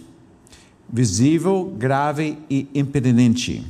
[0.91, 3.65] Visível, grave e impenitente.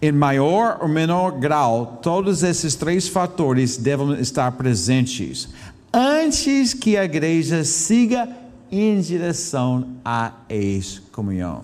[0.00, 5.48] Em maior ou menor grau, todos esses três fatores devem estar presentes
[5.92, 8.28] antes que a igreja siga
[8.70, 11.62] em direção à ex-comunhão.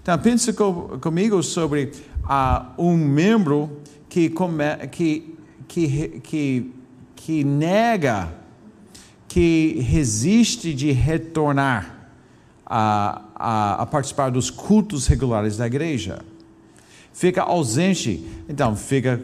[0.00, 0.52] Então, pense
[1.00, 1.90] comigo sobre
[2.24, 5.36] uh, um membro que, come, que,
[5.68, 6.74] que, que,
[7.16, 8.32] que nega,
[9.28, 12.10] que resiste de retornar
[12.66, 16.24] a, a, a participar dos cultos regulares da igreja
[17.14, 19.20] fica ausente, então fica,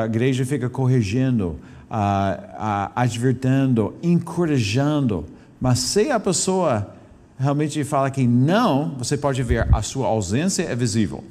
[0.00, 1.58] a igreja fica corrigindo,
[1.90, 5.26] uh, uh, advertendo, encorajando.
[5.60, 6.94] Mas se a pessoa
[7.36, 11.22] realmente fala que não, você pode ver a sua ausência é visível.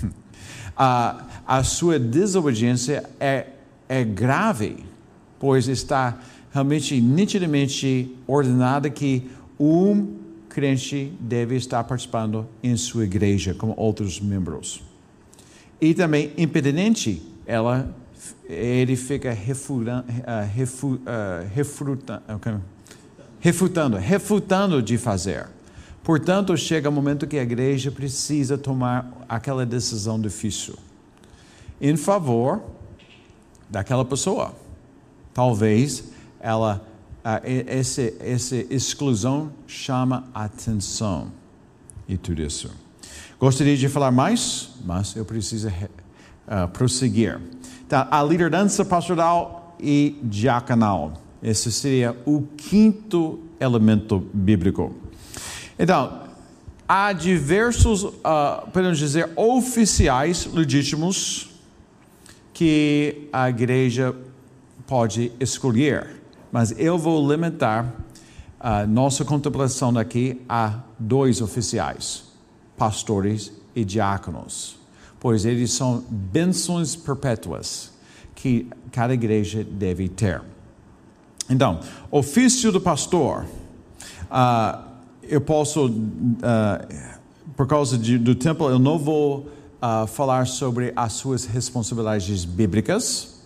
[0.76, 3.46] uh, a sua desobediência é,
[3.88, 4.84] é grave,
[5.38, 6.18] pois está
[6.52, 10.16] realmente nitidamente ordenada que um
[10.48, 14.82] crente deve estar participando em sua igreja como outros membros.
[15.80, 17.94] E também impedente, ela,
[18.48, 20.04] ele fica refutando,
[20.54, 21.00] refu, uh,
[21.54, 22.54] refuta, okay.
[23.40, 25.46] refutando, refutando de fazer.
[26.10, 30.74] Portanto, chega o momento que a igreja precisa tomar aquela decisão difícil
[31.80, 32.60] em favor
[33.68, 34.52] daquela pessoa.
[35.32, 36.84] Talvez ela,
[37.24, 41.30] uh, esse, essa exclusão chama atenção
[42.08, 42.72] e tudo isso.
[43.38, 47.40] Gostaria de falar mais, mas eu preciso uh, prosseguir.
[47.86, 51.12] Então, a liderança pastoral e diaconal.
[51.40, 54.92] Esse seria o quinto elemento bíblico.
[55.82, 56.24] Então,
[56.86, 61.48] há diversos, uh, podemos dizer, oficiais legítimos
[62.52, 64.14] que a igreja
[64.86, 66.20] pode escolher.
[66.52, 67.94] Mas eu vou limitar
[68.60, 72.24] a nossa contemplação aqui a dois oficiais
[72.76, 74.76] pastores e diáconos,
[75.18, 77.90] pois eles são bênçãos perpétuas
[78.34, 80.42] que cada igreja deve ter.
[81.48, 83.46] Então, ofício do pastor,
[84.26, 84.89] uh,
[85.30, 86.94] eu posso, uh,
[87.56, 89.46] por causa de, do tempo, eu não vou
[89.80, 93.36] uh, falar sobre as suas responsabilidades bíblicas,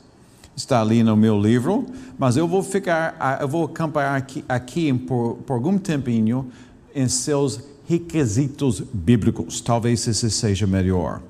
[0.56, 1.86] está ali no meu livro,
[2.18, 6.50] mas eu vou ficar, eu vou acampar aqui, aqui por, por algum tempinho
[6.94, 9.60] em seus requisitos bíblicos.
[9.60, 11.20] Talvez esse seja melhor.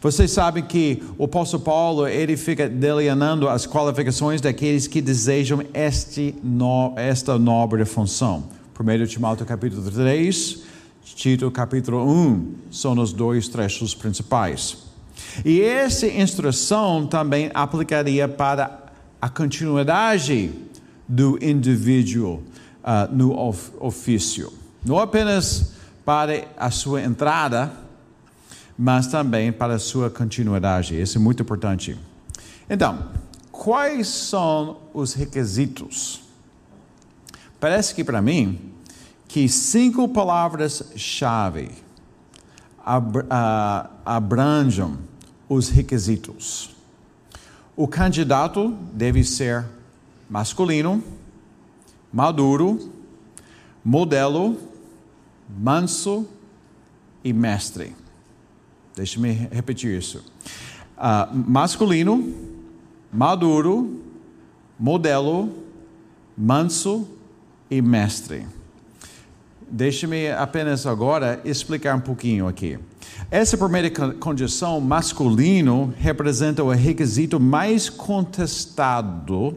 [0.00, 6.34] Vocês sabem que o apóstolo Paulo, ele fica delineando as qualificações daqueles que desejam este
[6.42, 8.44] no, esta nobre função.
[8.82, 10.62] 1 Timóteo capítulo 3,
[11.04, 14.78] Tito capítulo 1, são os dois trechos principais.
[15.44, 20.50] E essa instrução também aplicaria para a continuidade
[21.06, 22.42] do indivíduo
[22.82, 24.52] uh, no of, ofício.
[24.84, 27.70] Não apenas para a sua entrada,
[28.76, 31.00] mas também para a sua continuidade.
[31.00, 31.96] Isso é muito importante.
[32.68, 33.10] Então,
[33.52, 36.20] quais são os requisitos?
[37.60, 38.71] Parece que para mim
[39.32, 41.70] que cinco palavras-chave
[44.04, 44.98] abranjam
[45.48, 46.76] os requisitos.
[47.74, 49.64] O candidato deve ser
[50.28, 51.02] masculino,
[52.12, 52.92] maduro,
[53.82, 54.58] modelo,
[55.48, 56.28] manso
[57.24, 57.96] e mestre.
[58.94, 60.22] Deixe-me repetir isso.
[60.98, 62.34] Uh, masculino,
[63.10, 63.98] maduro,
[64.78, 65.48] modelo,
[66.36, 67.08] manso
[67.70, 68.46] e mestre.
[69.74, 72.78] Deixe-me apenas agora explicar um pouquinho aqui.
[73.30, 79.56] Essa primeira condição, masculino, representa o requisito mais contestado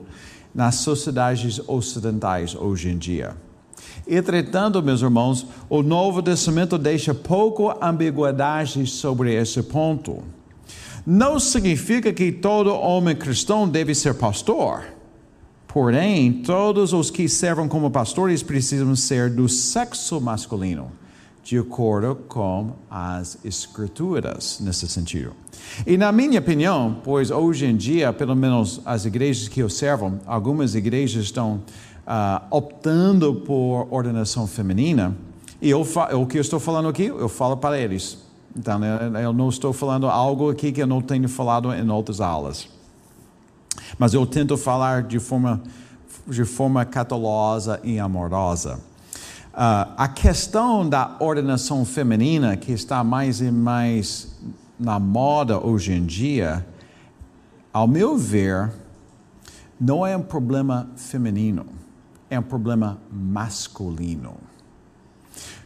[0.54, 3.36] nas sociedades ocidentais hoje em dia.
[4.08, 10.24] Entretanto, meus irmãos, o Novo Testamento deixa pouco ambiguidade sobre esse ponto.
[11.06, 14.95] Não significa que todo homem cristão deve ser pastor.
[15.76, 20.90] Porém, todos os que servem como pastores precisam ser do sexo masculino
[21.44, 25.34] de acordo com as escrituras nesse sentido.
[25.86, 30.18] E na minha opinião, pois hoje em dia, pelo menos as igrejas que eu servo,
[30.26, 31.56] algumas igrejas estão
[32.08, 35.14] uh, optando por ordenação feminina,
[35.62, 35.82] e eu,
[36.14, 38.18] o que eu estou falando aqui, eu falo para eles.
[38.56, 38.80] Então,
[39.22, 42.74] eu não estou falando algo aqui que eu não tenho falado em outras aulas.
[43.98, 45.62] Mas eu tento falar de forma,
[46.28, 48.80] de forma catalosa e amorosa.
[49.54, 54.36] Uh, a questão da ordenação feminina, que está mais e mais
[54.78, 56.66] na moda hoje em dia,
[57.72, 58.72] ao meu ver,
[59.80, 61.66] não é um problema feminino,
[62.30, 64.36] é um problema masculino.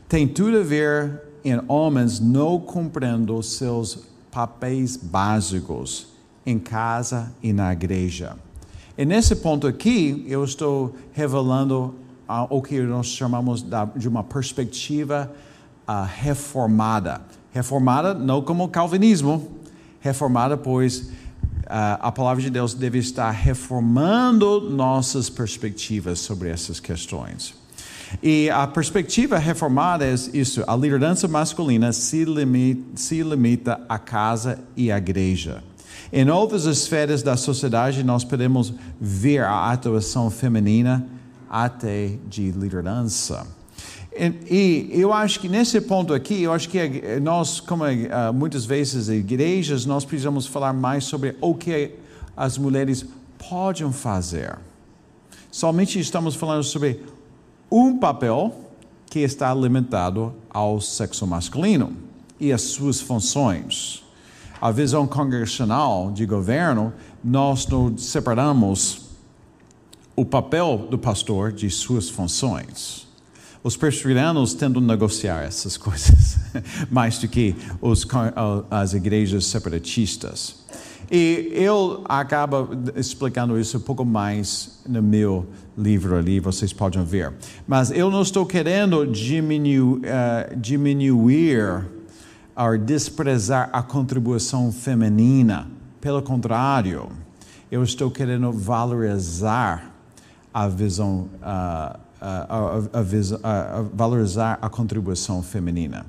[0.07, 6.08] Tem tudo a ver em homens não cumprindo seus papéis básicos
[6.49, 8.35] em casa e na igreja.
[8.97, 11.93] E nesse ponto aqui, eu estou revelando
[12.49, 15.31] o que nós chamamos de uma perspectiva
[15.87, 17.21] uh, reformada.
[17.51, 19.49] Reformada não como calvinismo,
[19.99, 27.53] reformada pois uh, a palavra de Deus deve estar reformando nossas perspectivas sobre essas questões.
[28.23, 34.59] E a perspectiva reformada é isso: a liderança masculina se limita, se limita à casa
[34.75, 35.63] e à igreja.
[36.11, 41.05] Em outras esferas da sociedade, nós podemos ver a atuação feminina
[41.49, 43.45] até de liderança.
[44.49, 49.07] E, eu acho que nesse ponto aqui, eu acho que nós, como uh, muitas vezes
[49.07, 51.91] igrejas, nós precisamos falar mais sobre o que
[52.35, 53.05] as mulheres
[53.49, 54.57] podem fazer.
[55.51, 57.03] Somente estamos falando sobre
[57.71, 58.53] um papel
[59.05, 61.93] que está limitado ao sexo masculino
[62.39, 64.03] e as suas funções.
[64.61, 66.93] A visão congregacional de governo,
[67.23, 69.09] nós nos separamos
[70.17, 73.07] o papel do pastor de suas funções.
[73.63, 76.39] Os presbiterianos tentam negociar essas coisas
[76.91, 78.05] mais do que os,
[78.69, 80.57] as igrejas separatistas.
[81.09, 85.47] E eu acabo explicando isso um pouco mais no meu
[85.77, 87.31] livro ali, vocês podem ver.
[87.65, 91.85] Mas eu não estou querendo diminuir, uh, diminuir
[92.59, 95.67] ou desprezar a contribuição feminina.
[96.01, 97.09] Pelo contrário,
[97.71, 99.95] eu estou querendo valorizar
[100.53, 102.57] a visão, a, a,
[102.93, 106.05] a, a valorizar a contribuição feminina.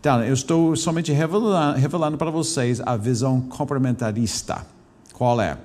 [0.00, 4.64] Então, eu estou somente revelando, revelando para vocês a visão complementarista.
[5.12, 5.58] Qual é?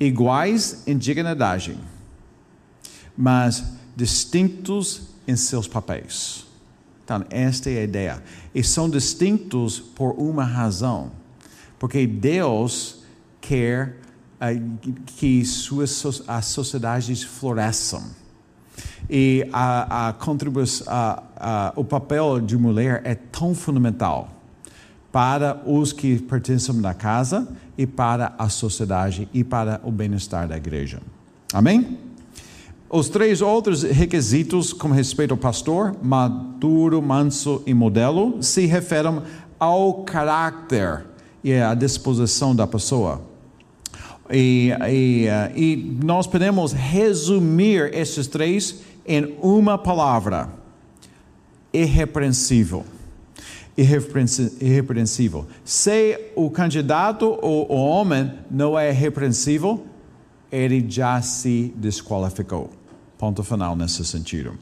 [0.00, 1.78] Iguais em dignidade,
[3.16, 3.62] mas
[3.94, 6.49] distintos em seus papéis.
[7.10, 8.22] Então, esta é a ideia.
[8.54, 11.10] E são distintos por uma razão.
[11.76, 13.02] Porque Deus
[13.40, 13.96] quer
[15.06, 18.04] que suas, as sociedades floresçam.
[19.08, 20.14] E a, a
[20.86, 24.30] a, a, o papel de mulher é tão fundamental
[25.10, 30.56] para os que pertencem da casa e para a sociedade e para o bem-estar da
[30.56, 31.00] igreja.
[31.52, 32.09] Amém?
[32.92, 39.22] Os três outros requisitos com respeito ao pastor, maduro, manso e modelo, se referem
[39.60, 41.04] ao caráter
[41.44, 43.22] e à disposição da pessoa.
[44.28, 50.48] E, e, e nós podemos resumir esses três em uma palavra:
[51.72, 52.84] irrepreensível.
[53.78, 55.46] Irrepreensível.
[55.64, 59.86] Se o candidato ou o homem não é irrepreensível,
[60.50, 62.79] ele já se desqualificou.
[63.20, 64.54] Ponto final nesse sentido.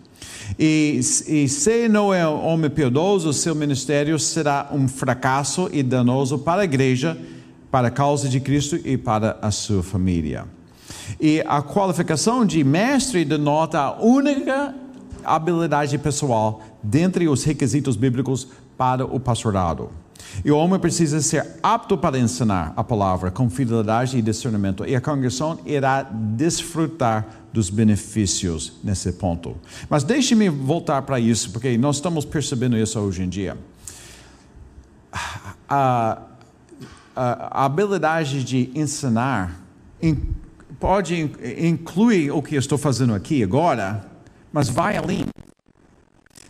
[0.58, 0.98] E,
[1.28, 6.62] e, se não é um homem piedoso, seu ministério será um fracasso e danoso para
[6.62, 7.16] a igreja
[7.70, 10.44] para a causa de Cristo e para a sua família.
[11.20, 14.74] E a qualificação de mestre denota a única
[15.24, 19.88] habilidade pessoal dentre os requisitos bíblicos para o pastorado.
[20.44, 24.84] E o homem precisa ser apto para ensinar a palavra com fidelidade e discernimento.
[24.86, 29.56] E a congregação irá desfrutar dos benefícios nesse ponto.
[29.88, 33.56] Mas deixe-me voltar para isso, porque nós estamos percebendo isso hoje em dia.
[35.68, 36.22] A,
[37.16, 39.60] a habilidade de ensinar
[40.78, 44.04] pode incluir o que eu estou fazendo aqui agora,
[44.52, 45.24] mas vai além.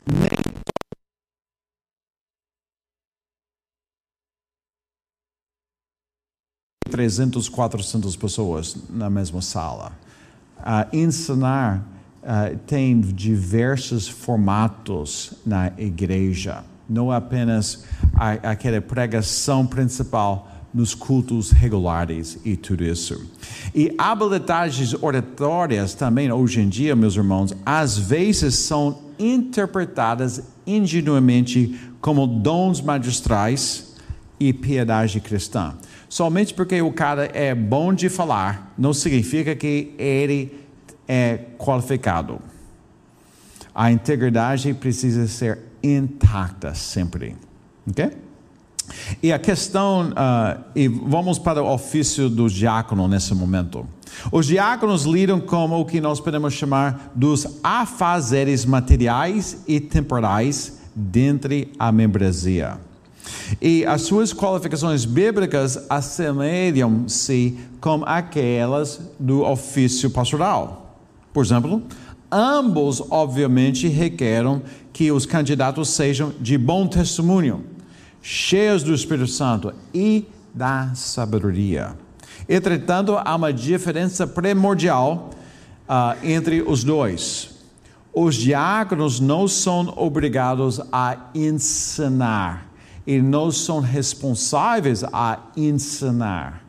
[0.07, 0.38] Nem
[6.99, 9.92] 300, 400 pessoas na mesma sala.
[10.59, 11.86] uh, ensinar
[12.24, 17.84] uh, tem diversos formatos na igreja, não apenas
[18.14, 23.30] a, aquela pregação principal nos cultos regulares e tudo isso.
[23.72, 32.26] E habilidades oratórias também, hoje em dia, meus irmãos, às vezes são interpretadas ingenuamente como
[32.26, 33.94] dons magistrais
[34.40, 35.74] e piedade cristã.
[36.09, 40.59] Somente porque o cara é bom de falar, não significa que ele
[41.07, 42.41] é qualificado.
[43.75, 47.37] A integridade precisa ser intacta sempre.
[47.89, 48.11] Ok?
[49.23, 53.87] E a questão, uh, e vamos para o ofício do diácono nesse momento.
[54.33, 61.73] Os diáconos lidam com o que nós podemos chamar dos afazeres materiais e temporais dentre
[61.79, 62.79] a membresia.
[63.61, 70.97] E as suas qualificações bíblicas assemelham-se com aquelas do ofício pastoral.
[71.33, 71.83] Por exemplo,
[72.31, 74.62] ambos obviamente requerem
[74.93, 77.64] que os candidatos sejam de bom testemunho
[78.20, 81.97] cheios do Espírito Santo e da sabedoria.
[82.49, 85.31] Entretanto, há uma diferença primordial
[85.89, 87.51] uh, entre os dois.
[88.12, 92.68] Os diáconos não são obrigados a ensinar
[93.09, 96.63] e não são responsáveis a ensinar.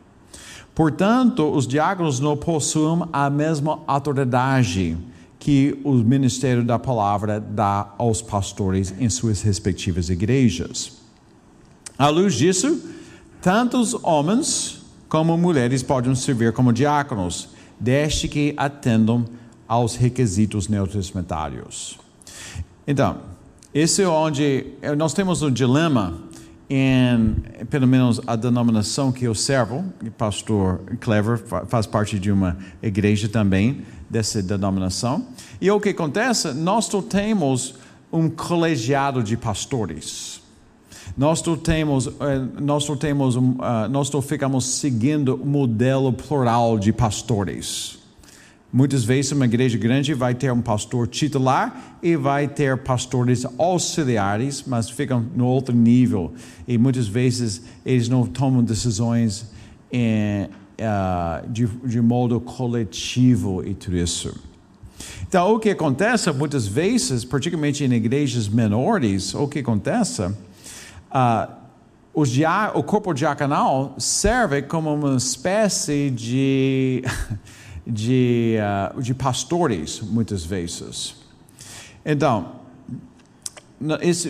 [0.74, 4.96] Portanto, os diáconos não possuem a mesma autoridade
[5.38, 10.92] que o ministério da palavra dá aos pastores em suas respectivas igrejas.
[11.98, 12.80] À luz disso,
[13.42, 14.80] tantos homens
[15.10, 19.26] como mulheres podem servir como diáconos, desde que atendam
[19.68, 21.98] aos requisitos neotestamentários.
[22.86, 23.18] Então,
[23.74, 26.29] esse é onde nós temos um dilema
[26.70, 27.34] em,
[27.68, 33.28] pelo menos, a denominação que eu servo, o pastor Clever faz parte de uma igreja
[33.28, 35.26] também dessa denominação.
[35.60, 36.52] E o que acontece?
[36.54, 37.74] Nós temos
[38.12, 40.40] um colegiado de pastores.
[41.16, 47.99] Nós temos, eh, nós temos, ah, nós ficamos seguindo o modelo plural de pastores.
[48.72, 54.62] Muitas vezes uma igreja grande vai ter um pastor titular e vai ter pastores auxiliares,
[54.64, 56.32] mas ficam no outro nível.
[56.68, 59.50] E muitas vezes eles não tomam decisões
[59.90, 64.34] em, uh, de, de modo coletivo e tudo isso.
[65.26, 71.60] Então, o que acontece muitas vezes, particularmente em igrejas menores, o que acontece uh,
[72.12, 77.02] o corpo diaconal serve como uma espécie de,
[77.90, 78.56] de,
[78.96, 81.16] uh, de pastores, muitas vezes.
[82.04, 82.60] Então,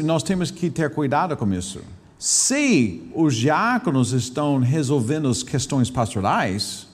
[0.03, 1.81] nós temos que ter cuidado com isso.
[2.19, 6.87] Se os diáconos estão resolvendo as questões pastorais,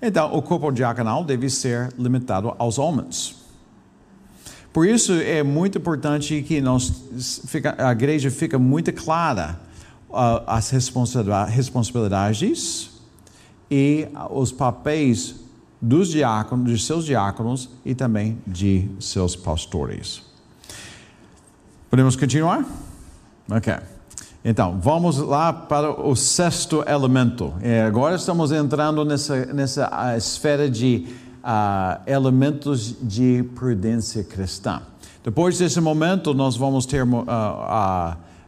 [0.00, 3.34] então o corpo diaconal deve ser limitado aos homens.
[4.72, 9.58] Por isso é muito importante que nós, fica, a igreja fica muito clara
[10.10, 12.90] uh, as responsabilidades
[13.70, 15.45] e os papéis
[15.80, 20.22] dos diáconos, de seus diáconos e também de seus pastores.
[21.90, 22.64] Podemos continuar?
[23.50, 23.74] Ok.
[24.44, 27.52] Então, vamos lá para o sexto elemento.
[27.60, 31.06] É, agora estamos entrando nessa, nessa ah, esfera de
[31.42, 34.82] uh, elementos de prudência cristã.
[35.24, 37.24] Depois desse momento, nós vamos ter uh,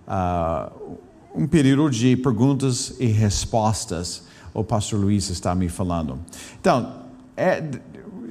[0.08, 0.98] uh,
[1.34, 4.22] um período de perguntas e respostas.
[4.54, 6.18] O pastor Luiz está me falando.
[6.60, 7.07] Então,
[7.38, 7.62] é,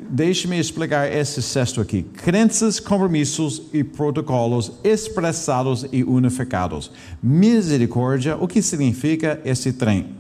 [0.10, 2.04] deixe-me explicar esse sexto aqui.
[2.04, 6.92] Crenças, compromissos e protocolos expressados e unificados.
[7.24, 10.16] Misericórdia, o que significa esse trem?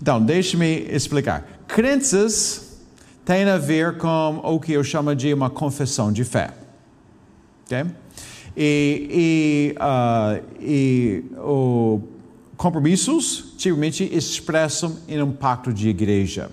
[0.00, 1.64] Então, deixe-me explicar.
[1.66, 2.78] Crenças
[3.24, 6.50] tem a ver com o que eu chamo de uma confissão de fé.
[7.64, 7.84] Okay?
[8.56, 12.00] E, e, uh, e o
[12.56, 16.50] compromissos tipicamente expressam em um pacto de igreja.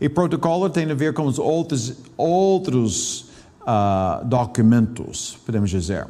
[0.00, 3.30] E protocolo tem a ver com os outros, outros
[3.60, 6.06] uh, documentos, podemos dizer.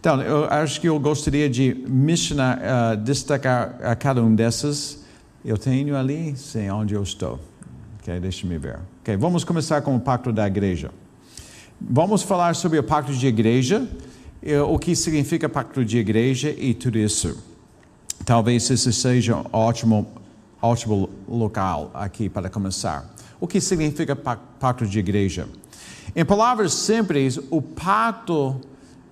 [0.00, 5.04] Então, eu acho que eu gostaria de mencionar, uh, destacar a cada um desses.
[5.44, 7.38] Eu tenho ali, sei onde eu estou.
[8.00, 8.80] Ok, deixa-me ver.
[9.00, 10.90] Ok, vamos começar com o pacto da igreja.
[11.80, 13.88] Vamos falar sobre o pacto de igreja,
[14.68, 17.36] o que significa pacto de igreja e tudo isso.
[18.24, 20.06] Talvez esse seja um ótimo,
[20.62, 23.12] ótimo local aqui para começar.
[23.40, 25.48] O que significa pacto de igreja?
[26.14, 28.60] Em palavras simples, o pacto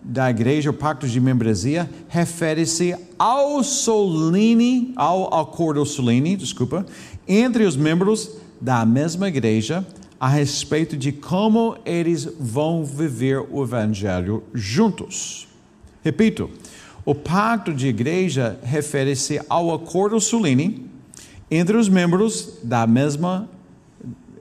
[0.02, 6.86] da igreja, o pacto de membresia, refere-se ao solene, ao acordo solene, desculpa,
[7.26, 8.30] entre os membros
[8.60, 9.84] da mesma igreja
[10.18, 15.48] a respeito de como eles vão viver o evangelho juntos.
[16.02, 16.50] Repito,
[17.04, 20.89] o pacto de igreja refere-se ao acordo solene
[21.50, 23.48] entre os membros da mesma,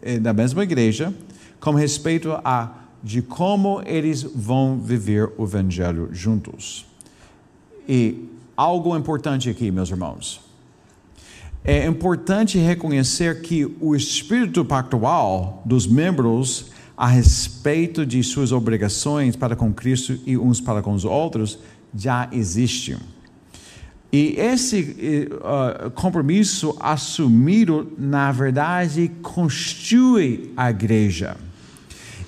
[0.01, 1.13] eh, da mesma igreja
[1.59, 2.71] com respeito a
[3.03, 6.85] de como eles vão viver o evangelho juntos.
[7.87, 10.41] E algo importante aqui, meus irmãos.
[11.63, 19.55] É importante reconhecer que o espírito pactual dos membros a respeito de suas obrigações para
[19.55, 21.59] com Cristo e uns para com os outros
[21.95, 22.97] já existe.
[24.11, 31.37] E esse uh, compromisso assumido, na verdade, constitui a igreja.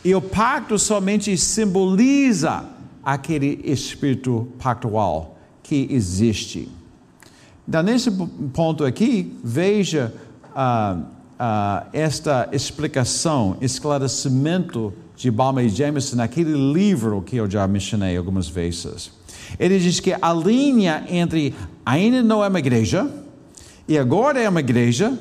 [0.06, 2.66] E o pacto somente simboliza
[3.04, 6.70] aquele espírito pactual que existe.
[7.68, 8.12] Então, nesse
[8.54, 10.14] ponto aqui, veja
[10.56, 18.18] uh, uh, esta explicação, esclarecimento de Balmer e Jameson naquele livro que eu já mencionei
[18.18, 19.12] algumas vezes.
[19.60, 21.54] Ele diz que a linha entre
[21.86, 23.10] ainda não é uma igreja
[23.88, 25.18] e agora é uma igreja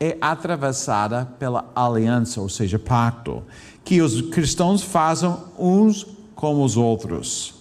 [0.00, 3.42] é atravessada pela aliança, ou seja, pacto,
[3.84, 7.54] que os cristãos fazem uns com os outros.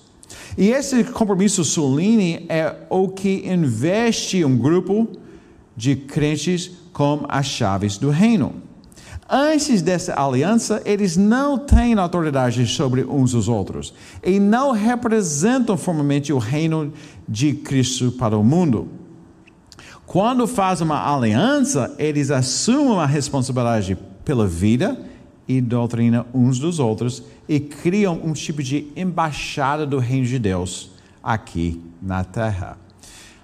[0.57, 5.07] E esse compromisso solene é o que investe um grupo
[5.76, 8.53] de crentes com as chaves do reino.
[9.36, 13.91] Antes dessa aliança, eles não têm autoridade sobre uns os outros
[14.23, 16.93] e não representam formalmente o reino
[17.27, 18.89] de Cristo para o mundo.
[20.05, 25.03] Quando fazem uma aliança, eles assumem a responsabilidade pela vida
[25.47, 30.91] e doutrina uns dos outros e criam um tipo de embaixada do reino de Deus
[31.23, 32.82] aqui na terra.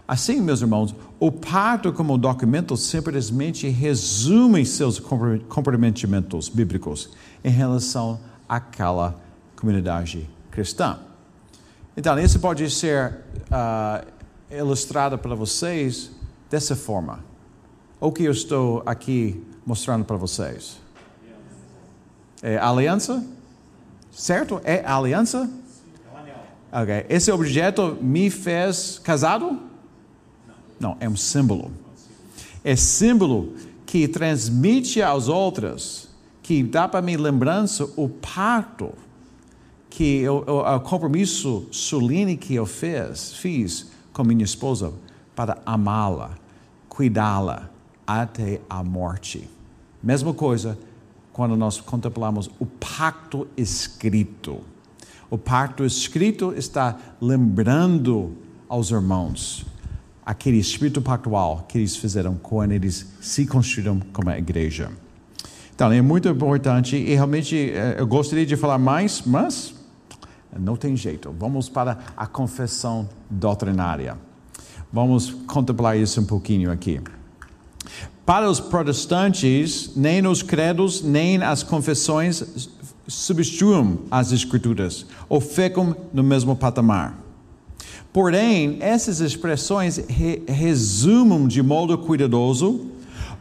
[0.10, 7.12] Assim, meus irmãos, o pacto como documento simplesmente resume seus comprometimentos bíblicos
[7.43, 9.22] em relação àquela
[9.55, 10.97] comunidade cristã.
[11.95, 13.20] Então, isso pode ser
[13.51, 14.03] uh,
[14.49, 16.10] ilustrado para vocês
[16.49, 17.24] dessa forma.
[18.01, 20.80] O que eu estou aqui mostrando para vocês?
[22.41, 23.24] É aliança?
[24.12, 24.60] Certo?
[24.64, 25.47] É aliança?
[26.72, 27.05] Ok.
[27.10, 29.68] Esse objeto me fez casado?
[30.80, 31.71] Não, é um símbolo.
[32.63, 33.53] É símbolo
[33.86, 36.09] que transmite aos outros,
[36.41, 38.93] que dá para mim lembrança o pacto,
[39.89, 44.93] que o, o, o compromisso solene que eu fiz, fiz com minha esposa
[45.36, 46.38] para amá-la,
[46.88, 47.69] cuidá-la
[48.05, 49.49] até a morte.
[50.01, 50.77] Mesma coisa
[51.34, 54.61] quando nós contemplamos o pacto escrito.
[55.30, 58.36] O pacto escrito está lembrando
[58.67, 59.65] aos irmãos
[60.30, 64.91] aquele espírito pactual que eles fizeram quando eles se construíram como igreja.
[65.73, 69.73] Então, é muito importante e realmente eh, eu gostaria de falar mais, mas
[70.55, 71.34] não tem jeito.
[71.39, 74.19] Vamos para a confissão doutrinária.
[74.93, 77.01] Vamos contemplar isso um pouquinho aqui.
[78.23, 82.69] Para os protestantes, nem os credos, nem as confissões
[83.07, 87.28] substituem as escrituras ou ficam no mesmo patamar.
[88.12, 92.89] Porém, essas expressões re resumem de modo cuidadoso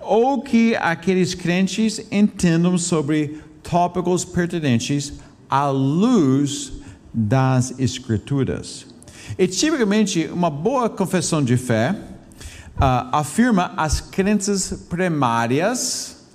[0.01, 5.15] o que aqueles crentes entendam sobre tópicos pertinentes
[5.49, 6.73] à luz
[7.13, 8.87] das Escrituras.
[9.39, 11.95] E tipicamente, uma boa confissão de fé
[12.77, 16.27] uh, afirma as crenças primárias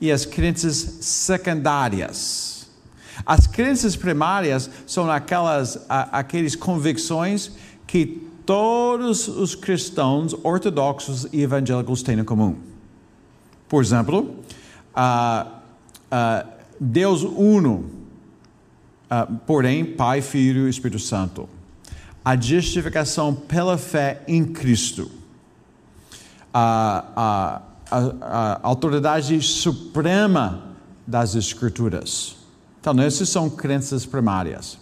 [0.00, 2.50] e as crenças secundárias.
[3.26, 7.52] As crenças primárias são aquelas, aquelas convicções
[7.90, 8.06] que
[8.46, 12.56] todos os cristãos ortodoxos e evangélicos têm em comum.
[13.68, 14.36] Por exemplo,
[14.94, 17.90] uh, Deus uno,
[19.44, 21.48] porém Pai, Filho e Espírito Santo.
[22.24, 25.10] A justificação pela fé em Cristo
[26.54, 32.36] a, a, autoridade suprema das Escrituras.
[32.80, 34.78] Então, essas são crenças primárias.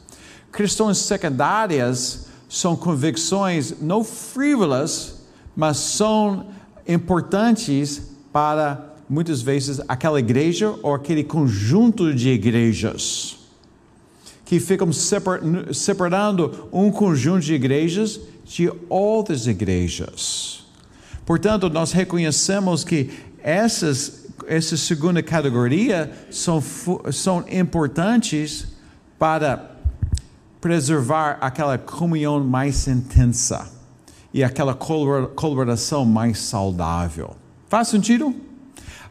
[0.52, 5.22] Questões secundárias são convicções não frívolas,
[5.54, 6.46] mas são
[6.86, 13.36] importantes para muitas vezes aquela igreja ou aquele conjunto de igrejas
[14.44, 14.90] que ficam
[15.74, 20.64] separando um conjunto de igrejas de outras igrejas.
[21.26, 23.10] Portanto, nós reconhecemos que
[23.42, 26.62] essas, essa segunda categoria são,
[27.12, 28.68] são importantes
[29.18, 29.77] para
[30.60, 33.70] preservar aquela comunhão mais intensa
[34.32, 37.36] e aquela colaboração mais saudável.
[37.68, 38.34] Faz sentido?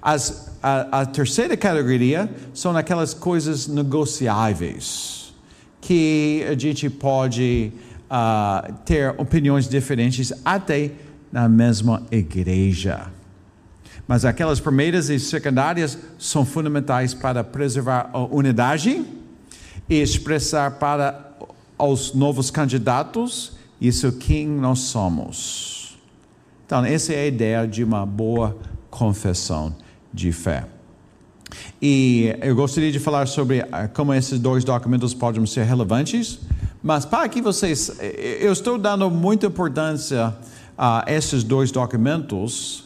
[0.01, 5.33] As, a, a terceira categoria são aquelas coisas negociáveis,
[5.81, 7.71] que a gente pode
[8.11, 10.91] uh, ter opiniões diferentes até
[11.31, 13.07] na mesma igreja.
[14.07, 19.03] Mas aquelas primeiras e secundárias são fundamentais para preservar a unidade
[19.89, 21.26] e expressar para
[21.77, 25.97] os novos candidatos isso quem nós somos.
[26.65, 28.57] Então, essa é a ideia de uma boa
[28.89, 29.75] confissão
[30.13, 30.65] de fé.
[31.81, 36.39] E eu gostaria de falar sobre ah, como esses dois documentos podem ser relevantes,
[36.83, 37.91] mas para que vocês,
[38.39, 40.35] eu estou dando muita importância
[40.77, 42.85] a esses dois documentos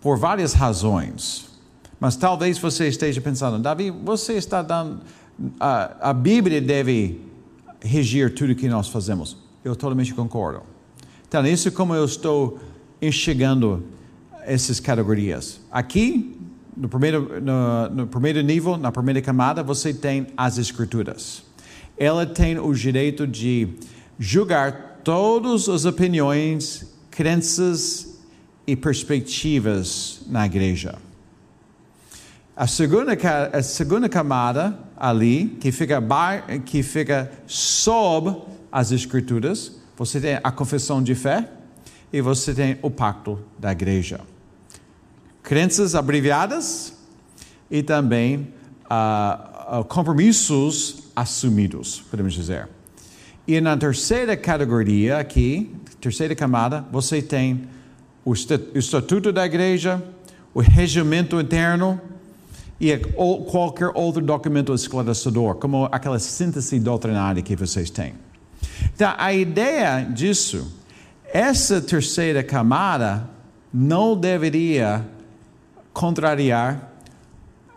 [0.00, 1.46] por várias razões.
[1.98, 5.00] Mas talvez você esteja pensando, Davi, você está dando.
[5.58, 7.20] A, a Bíblia deve
[7.84, 9.36] regir tudo que nós fazemos.
[9.62, 10.62] Eu totalmente concordo.
[11.28, 12.58] Então, isso é como eu estou
[13.00, 13.84] enxergando
[14.42, 15.60] essas categorias.
[15.70, 16.36] Aqui,
[16.76, 21.42] no primeiro, no, no primeiro nível, na primeira camada, você tem as Escrituras.
[21.96, 23.68] Ela tem o direito de
[24.18, 28.18] julgar todas as opiniões, crenças
[28.66, 30.96] e perspectivas na igreja.
[32.56, 33.16] A segunda,
[33.52, 36.00] a segunda camada ali, que fica,
[36.64, 41.50] que fica sob as escrituras, você tem a confissão de fé
[42.12, 44.20] e você tem o pacto da igreja.
[45.42, 46.96] Crenças abreviadas
[47.68, 52.68] e também uh, compromissos assumidos, podemos dizer.
[53.48, 57.68] E na terceira categoria aqui, terceira camada, você tem
[58.24, 60.00] o estatuto da igreja,
[60.54, 62.00] o regimento interno
[62.80, 62.96] e
[63.50, 68.14] qualquer outro documento esclarecedor, como aquela síntese doutrinária que vocês têm.
[68.94, 70.72] Então, a ideia disso,
[71.32, 73.28] essa terceira camada
[73.72, 75.04] não deveria
[75.92, 76.92] contrariar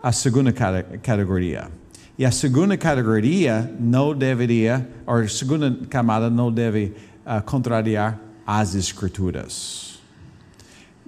[0.02, 1.68] a segunda categoria.
[2.18, 6.94] E a segunda categoria não deveria, ou a segunda camada não deve
[7.24, 10.00] uh, contrariar as escrituras.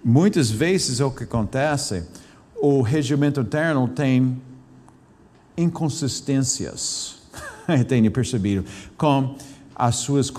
[0.05, 2.07] Muitas vezes o que acontece,
[2.61, 4.41] o regimento interno tem
[5.57, 7.23] inconsistências,
[7.89, 8.65] tenho percebido,
[8.97, 9.35] com
[9.75, 10.31] as suas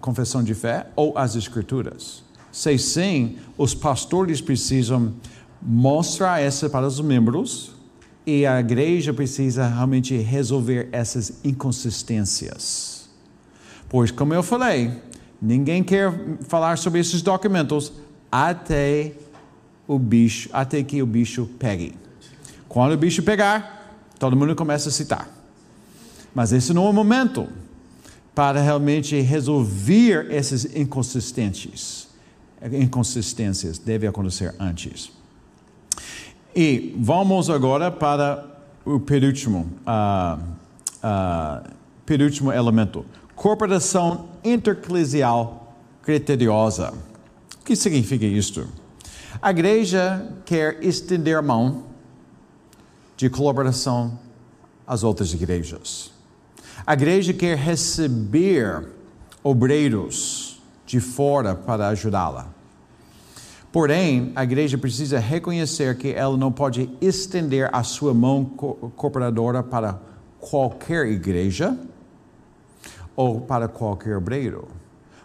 [0.00, 2.24] confissão de fé ou as escrituras.
[2.50, 5.14] Se sim, os pastores precisam
[5.62, 7.72] mostrar isso para os membros
[8.26, 13.08] e a igreja precisa realmente resolver essas inconsistências.
[13.88, 14.90] Pois, como eu falei,
[15.40, 16.12] ninguém quer
[16.48, 17.92] falar sobre esses documentos
[18.30, 19.12] até
[19.86, 21.94] o bicho, até que o bicho pegue.
[22.68, 25.28] Quando o bicho pegar, todo mundo começa a citar.
[26.34, 27.48] Mas esse não é o momento
[28.34, 32.08] para realmente resolver esses inconsistentes.
[32.72, 35.10] Inconsistências deve acontecer antes.
[36.54, 38.46] E vamos agora para
[38.84, 40.40] o penúltimo, uh,
[41.02, 41.68] uh,
[42.06, 43.04] penúltimo elemento:
[43.34, 46.92] corporação interclesial criteriosa.
[47.60, 48.68] O que significa isto?
[49.42, 51.82] A igreja quer estender a mão
[53.16, 54.16] de colaboração
[54.86, 56.12] às outras igrejas.
[56.86, 58.88] A igreja quer receber
[59.42, 62.54] obreiros de fora para ajudá-la.
[63.72, 69.98] Porém, a igreja precisa reconhecer que ela não pode estender a sua mão cooperadora para
[70.38, 71.76] qualquer igreja
[73.16, 74.68] ou para qualquer obreiro.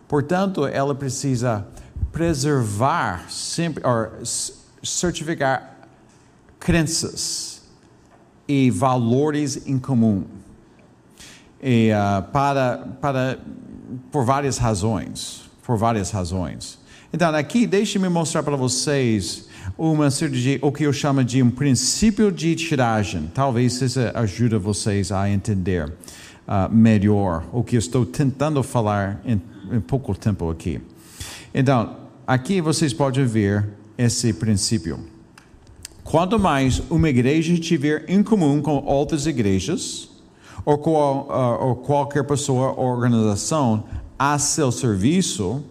[0.07, 1.67] Portanto, ela precisa
[2.11, 4.11] preservar, sempre, or,
[4.83, 5.77] certificar
[6.59, 7.61] crenças
[8.47, 10.23] e valores em comum.
[11.61, 13.39] E, uh, para, para,
[14.11, 15.49] por várias razões.
[15.63, 16.79] Por várias razões.
[17.11, 19.47] Então, aqui, deixe-me mostrar para vocês
[19.77, 23.29] uma de, o que eu chamo de um princípio de tiragem.
[23.33, 29.41] Talvez isso ajude vocês a entender uh, melhor o que eu estou tentando falar em,
[29.71, 30.81] em pouco tempo aqui.
[31.59, 31.95] Então,
[32.27, 34.99] aqui vocês podem ver esse princípio.
[36.03, 40.07] Quanto mais uma igreja tiver em comum com outras igrejas,
[40.63, 43.85] ou, com, uh, ou qualquer pessoa ou organização
[44.19, 45.63] a seu serviço,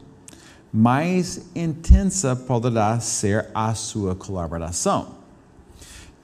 [0.72, 5.10] mais intensa poderá ser a sua colaboração.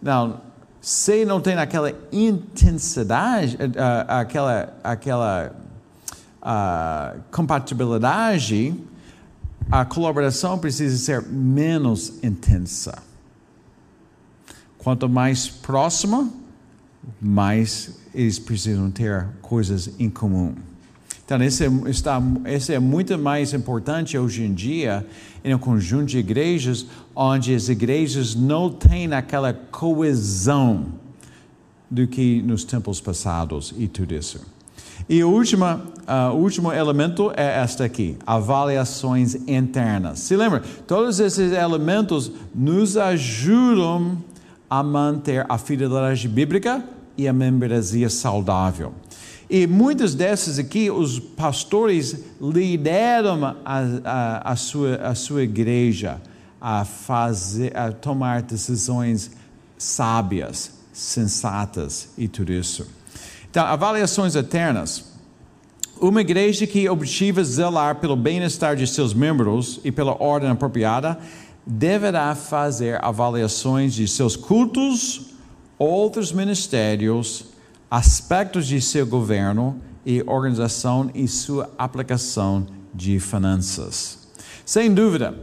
[0.02, 0.40] Não,
[0.80, 3.60] se não tem aquela intensidade, uh,
[4.08, 5.52] aquela, aquela
[6.42, 8.74] uh, compatibilidade,
[9.70, 13.02] a colaboração precisa ser menos intensa.
[14.78, 16.28] Quanto mais próxima,
[17.20, 20.54] mais eles precisam ter coisas em comum.
[21.24, 25.06] Então, esse, é, está, esse é muito mais importante hoje em dia
[25.44, 30.86] em um conjunto de igrejas onde as igrejas não têm aquela coesão
[31.90, 34.40] do que nos tempos passados e tudo isso.
[35.08, 40.20] E o último, uh, último elemento é esta aqui: avaliações internas.
[40.20, 40.62] Se lembra?
[40.86, 44.18] Todos esses elementos nos ajudam
[44.68, 46.82] a manter a fidelidade bíblica
[47.16, 48.94] e a membresia saudável.
[49.50, 53.54] E muitas dessas aqui, os pastores lideram a,
[54.02, 56.22] a, a, sua, a sua igreja
[56.58, 59.32] a, fazer, a tomar decisões
[59.76, 62.86] sábias, sensatas e tudo isso.
[63.52, 65.12] Então, avaliações eternas.
[66.00, 71.18] Uma igreja que objetiva zelar pelo bem-estar de seus membros e pela ordem apropriada
[71.66, 75.34] deverá fazer avaliações de seus cultos,
[75.78, 77.44] outros ministérios,
[77.90, 84.30] aspectos de seu governo e organização e sua aplicação de finanças.
[84.64, 85.34] Sem dúvida,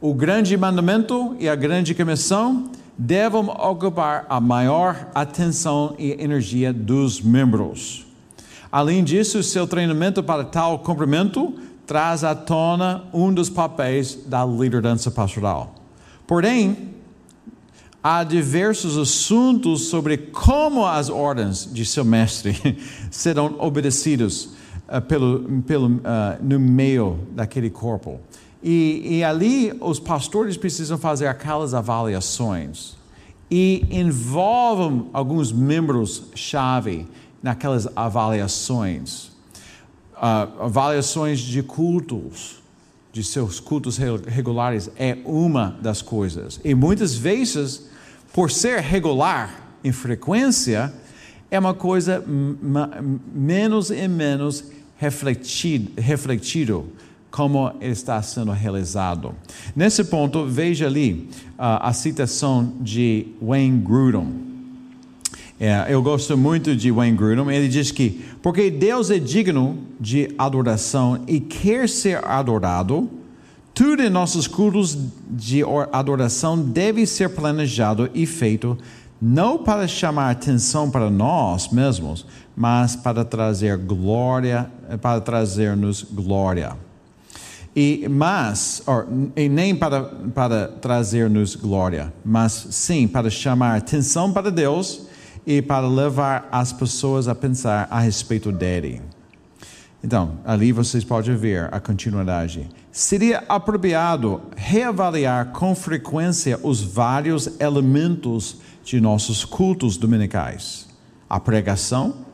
[0.00, 7.20] o grande mandamento e a grande comissão devem ocupar a maior atenção e energia dos
[7.20, 8.06] membros.
[8.70, 11.54] Além disso, seu treinamento para tal cumprimento
[11.86, 15.74] traz à tona um dos papéis da liderança pastoral.
[16.26, 16.94] Porém,
[18.02, 22.78] há diversos assuntos sobre como as ordens de seu mestre
[23.10, 24.50] serão obedecidos
[24.88, 26.00] uh, pelo, pelo, uh,
[26.42, 28.20] no meio daquele corpo.
[28.66, 32.96] E, e, ali os pastores precisam fazer aquelas avaliações
[33.50, 37.06] e envolvem alguns membros-chave
[37.42, 39.26] naquelas avaliações.
[40.16, 42.62] Uh, avaliações de cultos,
[43.12, 46.58] de seus cultos regulares, é uma das coisas.
[46.64, 47.90] E muitas vezes
[48.34, 50.92] por ser regular em frequência,
[51.48, 52.24] é uma coisa
[53.32, 54.64] menos e menos
[54.96, 56.88] refletido, refletido
[57.34, 59.34] como está sendo realizado.
[59.74, 61.28] Nesse ponto, veja ali
[61.58, 64.54] uh, a citação de Wayne Grudem.
[65.58, 67.52] É, eu gosto muito de Wayne Grudem.
[67.52, 73.10] Ele diz que, porque Deus é digno de adoração e quer ser adorado,
[73.74, 74.96] tudo em nossos cultos
[75.28, 78.78] de adoração deve ser planejado e feito
[79.20, 82.24] não para chamar atenção para nós mesmos,
[82.54, 84.70] mas para trazer glória,
[85.02, 86.76] para trazer-nos glória.
[87.76, 90.02] E mas, or, e nem para,
[90.32, 95.06] para trazer-nos glória, mas sim para chamar atenção para Deus
[95.44, 99.02] e para levar as pessoas a pensar a respeito dele.
[100.04, 102.68] Então, ali vocês podem ver a continuidade.
[102.92, 110.86] Seria apropriado reavaliar com frequência os vários elementos de nossos cultos dominicais:
[111.28, 112.26] a pregação,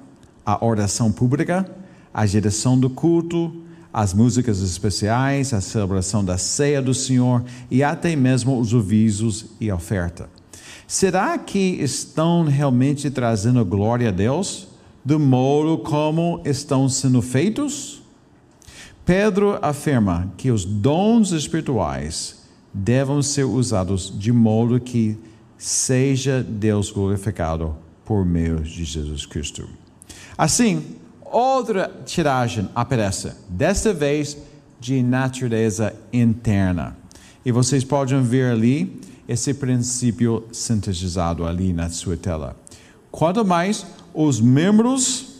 [0.45, 1.64] a oração pública,
[2.12, 3.62] a direção do culto,
[3.93, 9.70] as músicas especiais, a celebração da ceia do Senhor e até mesmo os avisos e
[9.70, 10.28] oferta.
[10.86, 14.70] Será que estão realmente trazendo glória a Deus?
[15.05, 18.03] do modo como estão sendo feitos?
[19.05, 25.18] Pedro afirma que os dons espirituais devem ser usados de modo que
[25.59, 29.68] seja Deus glorificado por meio de Jesus Cristo.
[30.36, 30.97] Assim,
[31.31, 34.37] outra tiragem aparece, desta vez
[34.78, 36.97] de natureza interna.
[37.45, 42.57] E vocês podem ver ali esse princípio sintetizado ali na sua tela.
[43.11, 45.37] Quanto mais os membros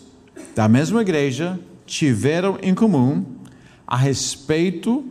[0.55, 3.25] da mesma igreja tiveram em comum
[3.87, 5.05] a respeito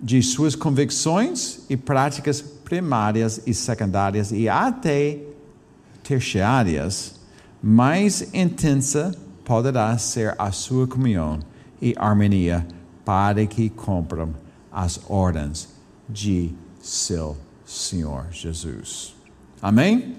[0.00, 5.18] de suas convicções e práticas primárias e secundárias e até
[6.02, 7.14] terciárias,
[7.62, 9.14] mais intensa
[9.46, 11.38] poderá ser a sua comunhão
[11.80, 12.66] e harmonia
[13.04, 14.34] para que cumpram
[14.72, 15.68] as ordens
[16.08, 19.14] de seu Senhor Jesus.
[19.62, 20.16] Amém?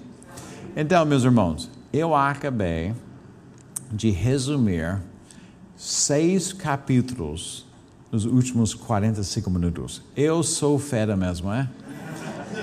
[0.74, 2.94] Então, meus irmãos, eu acabei
[3.92, 4.98] de resumir
[5.76, 7.66] seis capítulos
[8.10, 10.02] nos últimos 45 minutos.
[10.16, 11.68] Eu sou fera mesmo, é?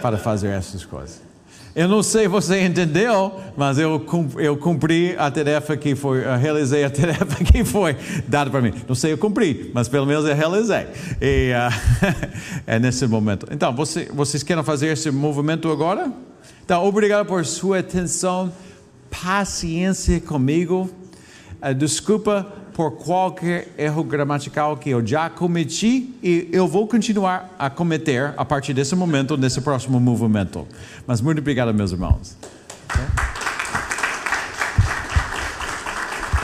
[0.01, 1.24] Para fazer essas coisas.
[1.75, 6.21] Eu não sei se você entendeu, mas eu cumpri, eu cumpri a tarefa que foi,
[6.37, 8.71] realizei a tarefa que foi dada para mim.
[8.87, 10.87] Não sei eu cumpri, mas pelo menos eu realizei.
[11.19, 12.15] E uh,
[12.65, 13.47] é nesse momento.
[13.51, 16.13] Então, você, vocês querem fazer esse movimento agora?
[16.63, 18.53] Então, obrigado por sua atenção
[19.09, 20.89] paciência comigo.
[21.61, 27.69] Uh, desculpa por qualquer erro gramatical que eu já cometi e eu vou continuar a
[27.69, 30.67] cometer a partir desse momento, nesse próximo movimento.
[31.07, 32.35] Mas muito obrigado, meus irmãos.